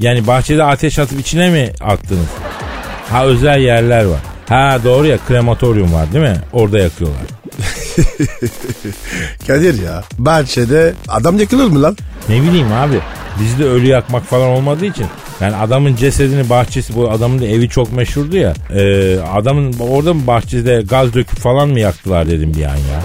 Yani 0.00 0.26
bahçede 0.26 0.64
ateş 0.64 0.98
atıp 0.98 1.20
içine 1.20 1.50
mi 1.50 1.72
attınız? 1.80 2.26
Ha 3.10 3.24
özel 3.26 3.60
yerler 3.60 4.04
var. 4.04 4.20
Ha 4.48 4.78
doğru 4.84 5.06
ya 5.06 5.18
krematoryum 5.28 5.92
var 5.92 6.12
değil 6.12 6.24
mi? 6.24 6.36
Orada 6.52 6.78
yakıyorlar. 6.78 7.20
Kadir 9.46 9.82
ya 9.82 10.04
bahçede 10.18 10.94
adam 11.08 11.38
yakılır 11.38 11.66
mı 11.66 11.82
lan? 11.82 11.96
Ne 12.28 12.42
bileyim 12.42 12.72
abi 12.72 13.00
bizde 13.40 13.64
ölü 13.64 13.86
yakmak 13.86 14.24
falan 14.24 14.48
olmadığı 14.48 14.86
için 14.86 15.06
yani 15.40 15.56
adamın 15.56 15.96
cesedini 15.96 16.50
bahçesi 16.50 16.96
bu 16.96 17.10
adamın 17.10 17.40
da 17.40 17.46
evi 17.46 17.68
çok 17.68 17.92
meşhurdu 17.92 18.36
ya 18.36 18.54
e, 18.74 19.18
adamın 19.20 19.74
orada 19.80 20.14
mı 20.14 20.26
bahçede 20.26 20.82
gaz 20.88 21.14
döküp 21.14 21.38
falan 21.38 21.68
mı 21.68 21.80
yaktılar 21.80 22.28
dedim 22.28 22.54
bir 22.56 22.64
an 22.64 22.76
ya. 22.76 23.02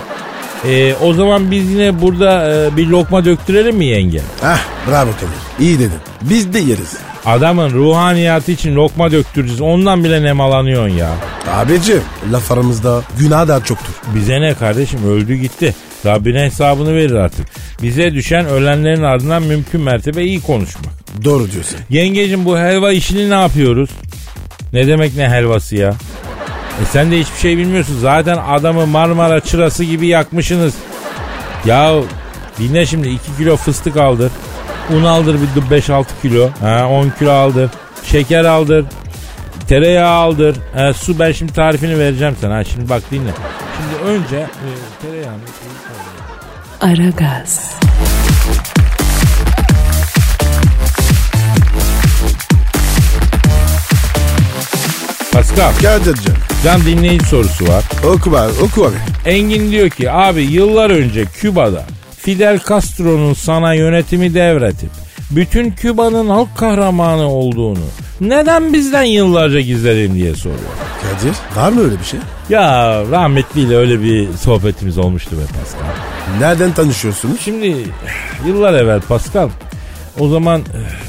E, 0.72 0.96
o 0.96 1.14
zaman 1.14 1.52
biz 1.52 1.70
yine 1.72 2.02
burada 2.02 2.56
e, 2.56 2.78
bir 2.78 2.88
lokma 2.88 3.26
döktürelim 3.26 3.78
mi 3.78 3.86
yenge? 3.86 4.22
Hah 4.42 4.60
bravo 4.88 5.12
Kadir. 5.12 5.66
İyi 5.68 5.80
dedin. 5.80 6.00
Biz 6.22 6.54
de 6.54 6.60
yeriz. 6.60 6.98
Adamın 7.26 7.70
ruhaniyatı 7.70 8.52
için 8.52 8.76
lokma 8.76 9.12
döktüreceğiz. 9.12 9.62
Ondan 9.62 10.04
bile 10.04 10.24
nemalanıyorsun 10.24 10.96
ya. 10.96 11.10
Abicim 11.54 12.02
laf 12.32 12.52
aramızda 12.52 13.02
günah 13.20 13.48
da 13.48 13.64
çoktur. 13.64 13.94
Bize 14.16 14.42
ne 14.42 14.54
kardeşim 14.54 15.10
öldü 15.10 15.36
gitti. 15.36 15.76
Rabbine 16.06 16.42
hesabını 16.44 16.96
verir 16.96 17.16
artık. 17.16 17.48
Bize 17.82 18.14
düşen 18.14 18.46
ölenlerin 18.46 19.04
ardından 19.04 19.44
mümkün 19.44 19.82
mertebe 19.82 20.24
iyi 20.24 20.42
konuşmak. 20.42 20.94
Doğru 21.24 21.52
diyorsun. 21.52 21.78
Yengecim 21.90 22.46
bu 22.46 22.58
helva 22.60 22.92
işini 22.92 23.30
ne 23.30 23.34
yapıyoruz? 23.42 23.90
Ne 24.74 24.88
demek 24.88 25.16
ne 25.16 25.30
helvası 25.30 25.76
ya? 25.76 25.90
E 26.82 26.86
sen 26.92 27.12
de 27.12 27.20
hiçbir 27.20 27.40
şey 27.40 27.58
bilmiyorsun. 27.58 28.00
Zaten 28.02 28.38
adamı 28.50 28.88
Marmara 28.88 29.40
çırası 29.40 29.84
gibi 29.84 30.08
yakmışsınız. 30.08 30.74
Ya 31.66 31.94
dinle 32.60 32.86
şimdi 32.86 33.10
2 33.10 33.22
kilo 33.38 33.58
fıstık 33.58 33.98
aldır. 33.98 34.32
Un 34.92 35.04
aldır 35.04 35.40
bir 35.72 35.82
5-6 35.82 36.06
kilo. 36.22 36.50
Ha, 36.62 36.88
10 36.90 37.10
kilo 37.20 37.32
aldır. 37.32 37.70
Şeker 38.06 38.46
aldır. 38.46 38.86
Tereyağı 39.68 40.10
aldır. 40.12 40.58
Ha, 40.76 40.94
su 40.94 41.20
ben 41.20 41.32
şimdi 41.32 41.54
tarifini 41.54 42.00
vereceğim 42.00 42.36
sana. 42.42 42.56
Ha, 42.56 42.64
şimdi 42.64 42.90
bak 42.90 43.02
dinle. 43.12 43.32
Şimdi 43.78 44.12
önce 44.12 44.36
e, 44.38 44.48
tereyağını... 45.02 45.40
Aragaz, 46.82 47.74
Pascal, 55.32 55.72
Kadir'cim 55.82 56.34
can 56.64 56.82
dinleyici 56.86 57.26
sorusu 57.26 57.68
var. 57.68 57.84
oku 58.06 58.38
abi 58.38 58.52
oku 58.62 58.86
abi. 58.86 58.96
Engin 59.26 59.72
diyor 59.72 59.90
ki 59.90 60.12
abi 60.12 60.42
yıllar 60.42 60.90
önce 60.90 61.26
Küba'da 61.26 61.86
Fidel 62.24 62.60
Castro'nun 62.70 63.34
sana 63.34 63.74
yönetimi 63.74 64.34
devretip 64.34 64.90
bütün 65.32 65.72
Küba'nın 65.72 66.30
halk 66.30 66.58
kahramanı 66.58 67.28
olduğunu 67.28 67.86
neden 68.22 68.74
bizden 68.74 69.04
yıllarca 69.04 69.60
gizledin 69.60 70.16
diye 70.16 70.36
soruyor. 70.36 70.60
Kadir 71.02 71.62
var 71.62 71.70
mı 71.72 71.82
öyle 71.82 72.00
bir 72.00 72.06
şey? 72.06 72.20
Ya 72.50 73.02
rahmetliyle 73.12 73.78
öyle 73.78 74.02
bir 74.02 74.28
sohbetimiz 74.34 74.98
olmuştu 74.98 75.32
be 75.32 75.42
Pascal. 75.60 75.88
Nereden 76.40 76.74
tanışıyorsunuz? 76.74 77.40
Şimdi 77.42 77.76
yıllar 78.48 78.74
evvel 78.74 79.02
Pascal 79.02 79.50
o 80.20 80.28
zaman 80.28 80.62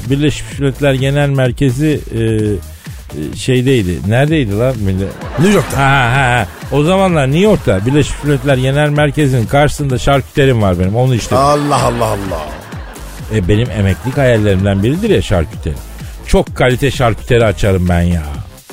Birleşmiş 0.09 0.59
Milletler 0.59 0.93
Genel 0.93 1.29
Merkezi 1.29 1.99
e, 2.11 2.21
şeydeydi. 3.37 3.99
Neredeydi 4.07 4.57
lan? 4.57 4.73
New 5.39 5.53
York'ta. 5.53 5.77
Ha, 5.77 5.83
ha, 5.83 6.15
ha. 6.15 6.47
O 6.71 6.83
zamanlar 6.83 7.27
New 7.27 7.39
York'ta 7.39 7.85
Birleşmiş 7.85 8.23
Milletler 8.23 8.57
Genel 8.57 8.89
Merkezi'nin 8.89 9.45
karşısında 9.45 9.97
şarküterim 9.97 10.61
var 10.61 10.79
benim. 10.79 10.95
Onu 10.95 11.15
işte. 11.15 11.35
Allah 11.35 11.83
Allah 11.83 12.05
Allah. 12.05 12.45
E, 13.33 13.47
benim 13.47 13.71
emeklilik 13.71 14.17
hayallerimden 14.17 14.83
biridir 14.83 15.09
ya 15.09 15.21
şarküteri. 15.21 15.75
Çok 16.27 16.55
kalite 16.55 16.91
şarküteri 16.91 17.45
açarım 17.45 17.89
ben 17.89 18.01
ya. 18.01 18.23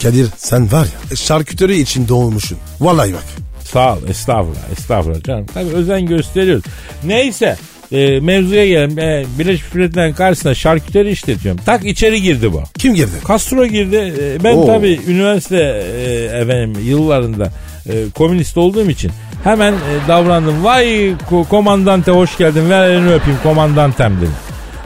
Kadir 0.02 0.26
sen 0.36 0.72
var 0.72 0.86
ya 1.10 1.16
şarküteri 1.16 1.80
için 1.80 2.08
doğmuşsun. 2.08 2.58
Vallahi 2.80 3.12
bak. 3.12 3.24
Sağ 3.64 3.94
ol. 3.94 3.98
Estağfurullah. 4.08 4.70
Estağfurullah 4.78 5.22
canım. 5.24 5.46
Tabii 5.54 5.68
özen 5.70 6.06
gösteriyoruz. 6.06 6.64
Neyse. 7.04 7.56
E, 7.92 8.20
mevzuya 8.20 8.66
gelelim. 8.66 8.98
E, 8.98 9.24
Birleşmiş 9.38 9.74
Milletler'in 9.74 10.12
karşısında 10.12 10.54
şarküteri 10.54 11.10
işletiyorum. 11.10 11.60
Tak 11.66 11.84
içeri 11.84 12.22
girdi 12.22 12.52
bu. 12.52 12.62
Kim 12.78 12.94
girdi? 12.94 13.10
Castro 13.28 13.66
girdi. 13.66 13.96
E, 14.20 14.44
Ben 14.44 14.56
Oo. 14.56 14.66
tabii 14.66 15.00
üniversite 15.08 15.82
e, 16.06 16.12
efendim 16.40 16.82
yıllarında 16.84 17.48
e, 17.88 17.92
komünist 18.14 18.58
olduğum 18.58 18.90
için 18.90 19.10
hemen 19.44 19.72
e, 19.72 20.08
davrandım. 20.08 20.64
Vay 20.64 20.86
ko- 21.30 21.48
komandante 21.48 22.10
hoş 22.12 22.38
geldin. 22.38 22.70
Ver 22.70 22.90
elini 22.90 23.12
öpeyim 23.12 23.38
komandantem 23.42 24.16
dedim. 24.16 24.34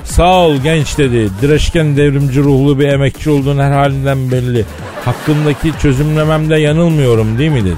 Sağ 0.05 0.35
ol 0.47 0.57
genç 0.57 0.99
dedi. 0.99 1.29
Direşken 1.43 1.97
devrimci 1.97 2.41
ruhlu 2.41 2.79
bir 2.79 2.89
emekçi 2.89 3.31
olduğun 3.31 3.59
her 3.59 3.71
halinden 3.73 4.33
belli. 4.33 4.65
Hakkındaki 5.05 5.73
çözümlememde 5.83 6.57
yanılmıyorum 6.57 7.39
değil 7.39 7.51
mi 7.51 7.65
dedi. 7.65 7.77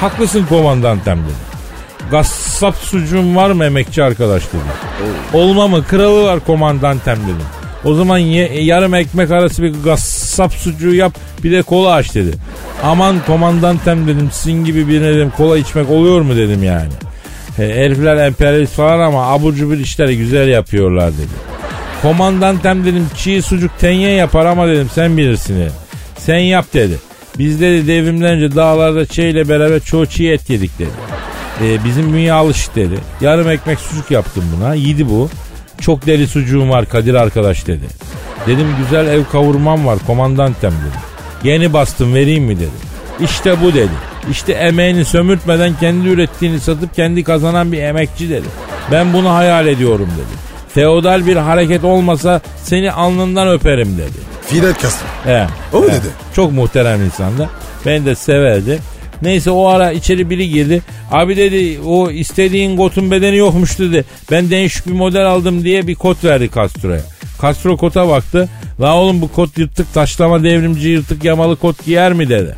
Haklısın 0.00 0.46
komandantem 0.48 1.18
dedi. 1.18 1.53
Gassap 2.10 2.76
sucuğun 2.76 3.36
var 3.36 3.50
mı 3.50 3.64
emekçi 3.64 4.02
arkadaş 4.02 4.42
dedi. 4.42 4.62
Olma 5.32 5.68
mı 5.68 5.84
kralı 5.84 6.24
var 6.24 6.40
komandantem 6.40 7.16
dedim. 7.24 7.46
O 7.84 7.94
zaman 7.94 8.18
ye- 8.18 8.64
yarım 8.64 8.94
ekmek 8.94 9.30
arası 9.30 9.62
bir 9.62 9.72
gassap 9.84 10.52
sucuğu 10.52 10.94
yap 10.94 11.12
bir 11.44 11.52
de 11.52 11.62
kola 11.62 11.92
aç 11.92 12.14
dedi. 12.14 12.30
Aman 12.84 13.16
komandantem 13.26 14.06
dedim 14.06 14.28
sizin 14.32 14.64
gibi 14.64 14.88
birine 14.88 15.14
dedim 15.14 15.32
kola 15.36 15.58
içmek 15.58 15.90
oluyor 15.90 16.20
mu 16.20 16.36
dedim 16.36 16.62
yani. 16.62 16.88
He, 17.56 17.62
herifler 17.74 18.16
emperyalist 18.26 18.72
falan 18.74 19.00
ama 19.00 19.26
abur 19.26 19.54
cubur 19.54 19.76
işleri 19.76 20.18
güzel 20.18 20.48
yapıyorlar 20.48 21.12
dedi. 21.12 21.54
Komandantem 22.02 22.84
dedim 22.84 23.06
çiğ 23.16 23.42
sucuk 23.42 23.78
tenye 23.78 24.10
yapar 24.10 24.46
ama 24.46 24.68
dedim 24.68 24.90
sen 24.94 25.16
bilirsin 25.16 25.60
dedim. 25.60 25.72
Sen 26.18 26.38
yap 26.38 26.66
dedi. 26.74 26.98
Biz 27.38 27.60
dedi 27.60 27.86
devrimden 27.86 28.30
önce 28.30 28.56
dağlarda 28.56 29.06
çiğ 29.06 29.48
beraber 29.48 29.80
çoğu 29.80 30.06
çiğ 30.06 30.28
et 30.28 30.50
yedik 30.50 30.78
dedi. 30.78 30.90
Ee, 31.62 31.84
bizim 31.84 32.12
bünye 32.12 32.32
alışık 32.32 32.76
dedi. 32.76 32.94
Yarım 33.20 33.50
ekmek 33.50 33.80
sucuk 33.80 34.10
yaptım 34.10 34.44
buna. 34.56 34.74
Yedi 34.74 35.08
bu. 35.08 35.30
Çok 35.80 36.06
deli 36.06 36.28
sucuğum 36.28 36.70
var 36.70 36.88
Kadir 36.88 37.14
arkadaş 37.14 37.66
dedi. 37.66 37.84
Dedim 38.46 38.66
güzel 38.78 39.06
ev 39.06 39.24
kavurmam 39.32 39.86
var 39.86 39.98
komandantem 40.06 40.72
dedi. 40.72 40.98
Yeni 41.48 41.72
bastım 41.72 42.14
vereyim 42.14 42.44
mi 42.44 42.56
dedi. 42.56 42.94
İşte 43.20 43.62
bu 43.62 43.74
dedi. 43.74 43.92
İşte 44.30 44.52
emeğini 44.52 45.04
sömürtmeden 45.04 45.74
kendi 45.80 46.08
ürettiğini 46.08 46.60
satıp 46.60 46.94
kendi 46.94 47.24
kazanan 47.24 47.72
bir 47.72 47.82
emekçi 47.82 48.30
dedi. 48.30 48.46
Ben 48.92 49.12
bunu 49.12 49.34
hayal 49.34 49.66
ediyorum 49.66 50.08
dedi. 50.16 50.38
Feodal 50.74 51.26
bir 51.26 51.36
hareket 51.36 51.84
olmasa 51.84 52.40
seni 52.62 52.92
alnından 52.92 53.48
öperim 53.48 53.98
dedi. 53.98 54.18
Fidel 54.46 54.74
Castro. 54.82 55.06
He. 55.24 55.46
O 55.72 55.80
mu 55.80 55.86
dedi? 55.86 56.06
Çok 56.36 56.52
muhterem 56.52 57.04
insandı. 57.04 57.50
Beni 57.86 58.06
de 58.06 58.14
severdi. 58.14 58.78
Neyse 59.24 59.50
o 59.50 59.66
ara 59.66 59.92
içeri 59.92 60.30
biri 60.30 60.48
girdi. 60.48 60.82
Abi 61.10 61.36
dedi 61.36 61.78
o 61.86 62.10
istediğin 62.10 62.76
kotun 62.76 63.10
bedeni 63.10 63.36
yokmuş 63.36 63.78
dedi. 63.78 64.04
Ben 64.30 64.50
değişik 64.50 64.86
bir 64.86 64.92
model 64.92 65.26
aldım 65.26 65.64
diye 65.64 65.86
bir 65.86 65.94
kot 65.94 66.24
verdi 66.24 66.50
Castro'ya. 66.54 67.00
Castro 67.42 67.76
kota 67.76 68.08
baktı. 68.08 68.48
La 68.80 68.96
oğlum 68.96 69.20
bu 69.20 69.32
kot 69.32 69.58
yırtık 69.58 69.94
taşlama 69.94 70.42
devrimci 70.42 70.88
yırtık 70.88 71.24
yamalı 71.24 71.56
kot 71.56 71.84
giyer 71.84 72.12
mi 72.12 72.28
dedi. 72.28 72.56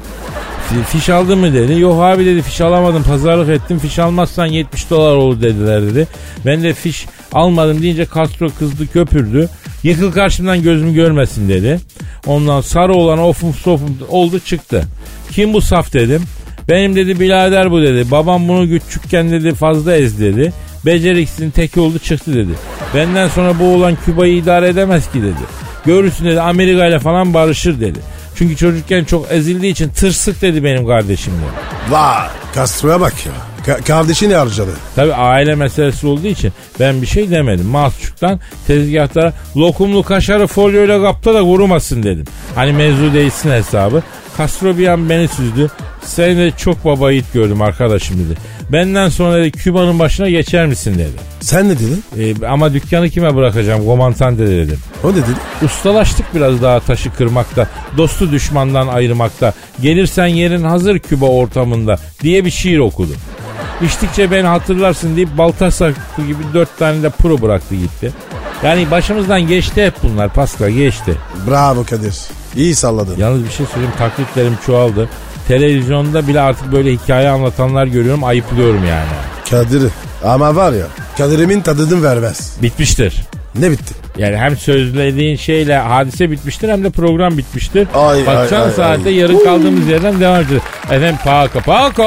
Fi- 0.71 0.85
Fiş 0.85 1.09
aldın 1.09 1.39
mı 1.39 1.55
dedi. 1.55 1.81
Yok 1.81 2.03
abi 2.03 2.27
dedi 2.27 2.43
fiş 2.43 2.61
alamadım 2.61 3.03
pazarlık 3.03 3.49
ettim. 3.49 3.79
Fiş 3.79 3.99
almazsan 3.99 4.47
70 4.47 4.91
dolar 4.91 5.17
olur 5.17 5.43
dediler 5.43 5.83
dedi. 5.83 6.07
Ben 6.47 6.62
de 6.62 6.75
fiş 6.75 7.07
almadım 7.33 7.83
deyince 7.83 8.07
Castro 8.14 8.49
kızdı 8.59 8.87
köpürdü. 8.93 9.49
Yıkıl 9.83 10.12
karşımdan 10.12 10.62
gözüm 10.62 10.95
görmesin 10.95 11.49
dedi. 11.49 11.81
Ondan 12.27 12.61
sarı 12.61 12.95
olan 12.95 13.19
ofum 13.19 13.55
sofum 13.55 13.99
oldu 14.09 14.41
çıktı. 14.41 14.85
Kim 15.31 15.53
bu 15.53 15.61
saf 15.61 15.93
dedim. 15.93 16.23
Benim 16.69 16.97
dedi 16.97 17.21
birader 17.21 17.71
bu 17.71 17.83
dedi. 17.83 18.11
Babam 18.11 18.49
bunu 18.49 18.69
küçükken 18.69 19.31
dedi 19.31 19.55
fazla 19.55 19.97
ez 19.97 20.21
dedi. 20.21 20.53
Beceriksizin 20.87 21.51
teki 21.51 21.81
oldu 21.81 21.99
çıktı 21.99 22.35
dedi. 22.35 22.53
Benden 22.95 23.29
sonra 23.29 23.59
bu 23.59 23.64
oğlan 23.64 23.97
Küba'yı 24.05 24.37
idare 24.37 24.69
edemez 24.69 25.11
ki 25.12 25.23
dedi. 25.23 25.43
Görürsün 25.87 26.25
dedi 26.25 26.41
Amerika 26.41 26.87
ile 26.87 26.99
falan 26.99 27.35
barışır 27.35 27.81
dedi. 27.81 27.99
Çünkü 28.37 28.57
çocukken 28.57 29.05
çok 29.05 29.33
ezildiği 29.33 29.73
için 29.73 29.89
tırsık 29.89 30.43
dedi 30.43 30.64
benim 30.64 30.87
kardeşim 30.87 31.33
dedi. 31.33 31.93
Vay. 31.93 32.27
Castro'ya 32.55 33.01
bak 33.01 33.14
ya. 33.27 33.33
Ka- 33.67 33.83
kardeşini 33.83 34.35
harcadı. 34.35 34.71
Tabi 34.97 35.14
aile 35.14 35.55
meselesi 35.55 36.07
olduğu 36.07 36.27
için 36.27 36.53
ben 36.81 37.03
bir 37.03 37.07
şey 37.07 37.31
demedim. 37.31 37.67
Mahsusçuktan 37.67 38.41
tezgahlara 38.67 39.33
lokumlu 39.57 40.03
kaşarı 40.03 40.47
folyoyla 40.47 41.03
kapta 41.03 41.35
da 41.35 41.41
kurumasın 41.43 42.03
dedim. 42.03 42.25
Hani 42.55 42.73
mevzu 42.73 43.14
değilsin 43.14 43.51
hesabı. 43.51 44.03
Castro 44.39 44.78
bir 44.78 44.89
an 44.89 45.11
beni 45.11 45.28
süzdü. 45.28 45.70
Seni 46.03 46.37
de 46.37 46.51
çok 46.51 46.84
baba 46.84 47.11
yiğit 47.11 47.32
gördüm 47.32 47.62
arkadaşım 47.62 48.18
dedi. 48.18 48.39
Benden 48.72 49.09
sonra 49.09 49.37
dedi 49.37 49.53
Küba'nın 49.53 49.99
başına 49.99 50.30
geçer 50.30 50.66
misin 50.66 50.95
dedi. 50.95 51.11
Sen 51.41 51.68
ne 51.68 51.78
dedin? 51.78 52.05
E, 52.18 52.47
ama 52.47 52.74
dükkanı 52.74 53.11
kime 53.11 53.34
bırakacağım 53.34 53.87
komandante 53.87 54.47
de 54.47 54.57
dedim. 54.57 54.78
O 55.05 55.12
ne 55.12 55.16
dedi? 55.16 55.26
Ustalaştık 55.62 56.34
biraz 56.34 56.62
daha 56.62 56.80
taşı 56.80 57.14
kırmakta, 57.14 57.68
dostu 57.97 58.32
düşmandan 58.32 58.89
ayırmakta. 58.89 59.53
Gelirsen 59.82 60.26
yerin 60.26 60.64
hazır 60.64 60.99
Küba 60.99 61.26
ortamında 61.26 61.99
diye 62.22 62.45
bir 62.45 62.51
şiir 62.51 62.78
okudu. 62.78 63.12
İçtikçe 63.82 64.30
beni 64.30 64.47
hatırlarsın 64.47 65.16
deyip 65.16 65.39
balta 65.39 65.70
saklı 65.70 66.26
gibi 66.26 66.43
dört 66.55 66.78
tane 66.78 67.03
de 67.03 67.11
pro 67.11 67.43
bıraktı 67.43 67.74
gitti. 67.74 68.12
Yani 68.65 68.91
başımızdan 68.91 69.41
geçti 69.47 69.87
hep 69.87 69.95
bunlar 70.03 70.29
Pascal 70.33 70.71
geçti. 70.71 71.15
Bravo 71.51 71.85
Kadir. 71.85 72.15
İyi 72.57 72.75
salladın. 72.75 73.15
Yalnız 73.19 73.45
bir 73.45 73.51
şey 73.51 73.67
söyleyeyim 73.67 73.95
taklitlerim 73.99 74.59
çoğaldı. 74.67 75.09
Televizyonda 75.49 76.29
bile 76.29 76.41
artık 76.41 76.73
böyle 76.73 76.93
hikaye 76.93 77.29
anlatanlar 77.29 77.87
görüyorum 77.87 78.25
ayıplıyorum 78.25 78.85
yani. 78.89 79.07
Kadir. 79.51 79.93
Ama 80.25 80.57
var 80.57 80.73
ya 80.73 80.87
Kadir'imin 81.19 81.61
tadını 81.61 82.03
vermez. 82.03 82.57
Bitmiştir. 82.63 83.23
Ne 83.59 83.71
bitti? 83.71 83.95
Yani 84.19 84.37
hem 84.37 84.57
sözlediğin 84.57 85.37
şeyle 85.37 85.79
hadise 85.79 86.31
bitmiştir 86.31 86.69
hem 86.69 86.85
de 86.85 86.91
program 86.91 87.39
bitmiştir. 87.39 87.89
Ay, 87.95 88.27
Bakacağın 88.27 88.63
ay, 88.63 88.69
ay, 88.69 88.75
saatte 88.75 89.09
ay. 89.09 89.15
yarın 89.15 89.45
kaldığımız 89.45 89.89
yerden 89.89 90.21
devam 90.21 90.41
edeceğiz. 90.41 90.63
Efendim 90.85 91.17
paka 91.25 91.61
paka. 91.61 92.03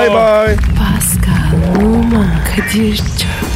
Bye 0.00 0.10
bye. 0.10 0.56
Pascal, 0.56 1.84
Oman, 1.84 2.26
Kadir 2.56 2.96
çok 2.96 3.55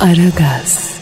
Aragaz. 0.00 0.95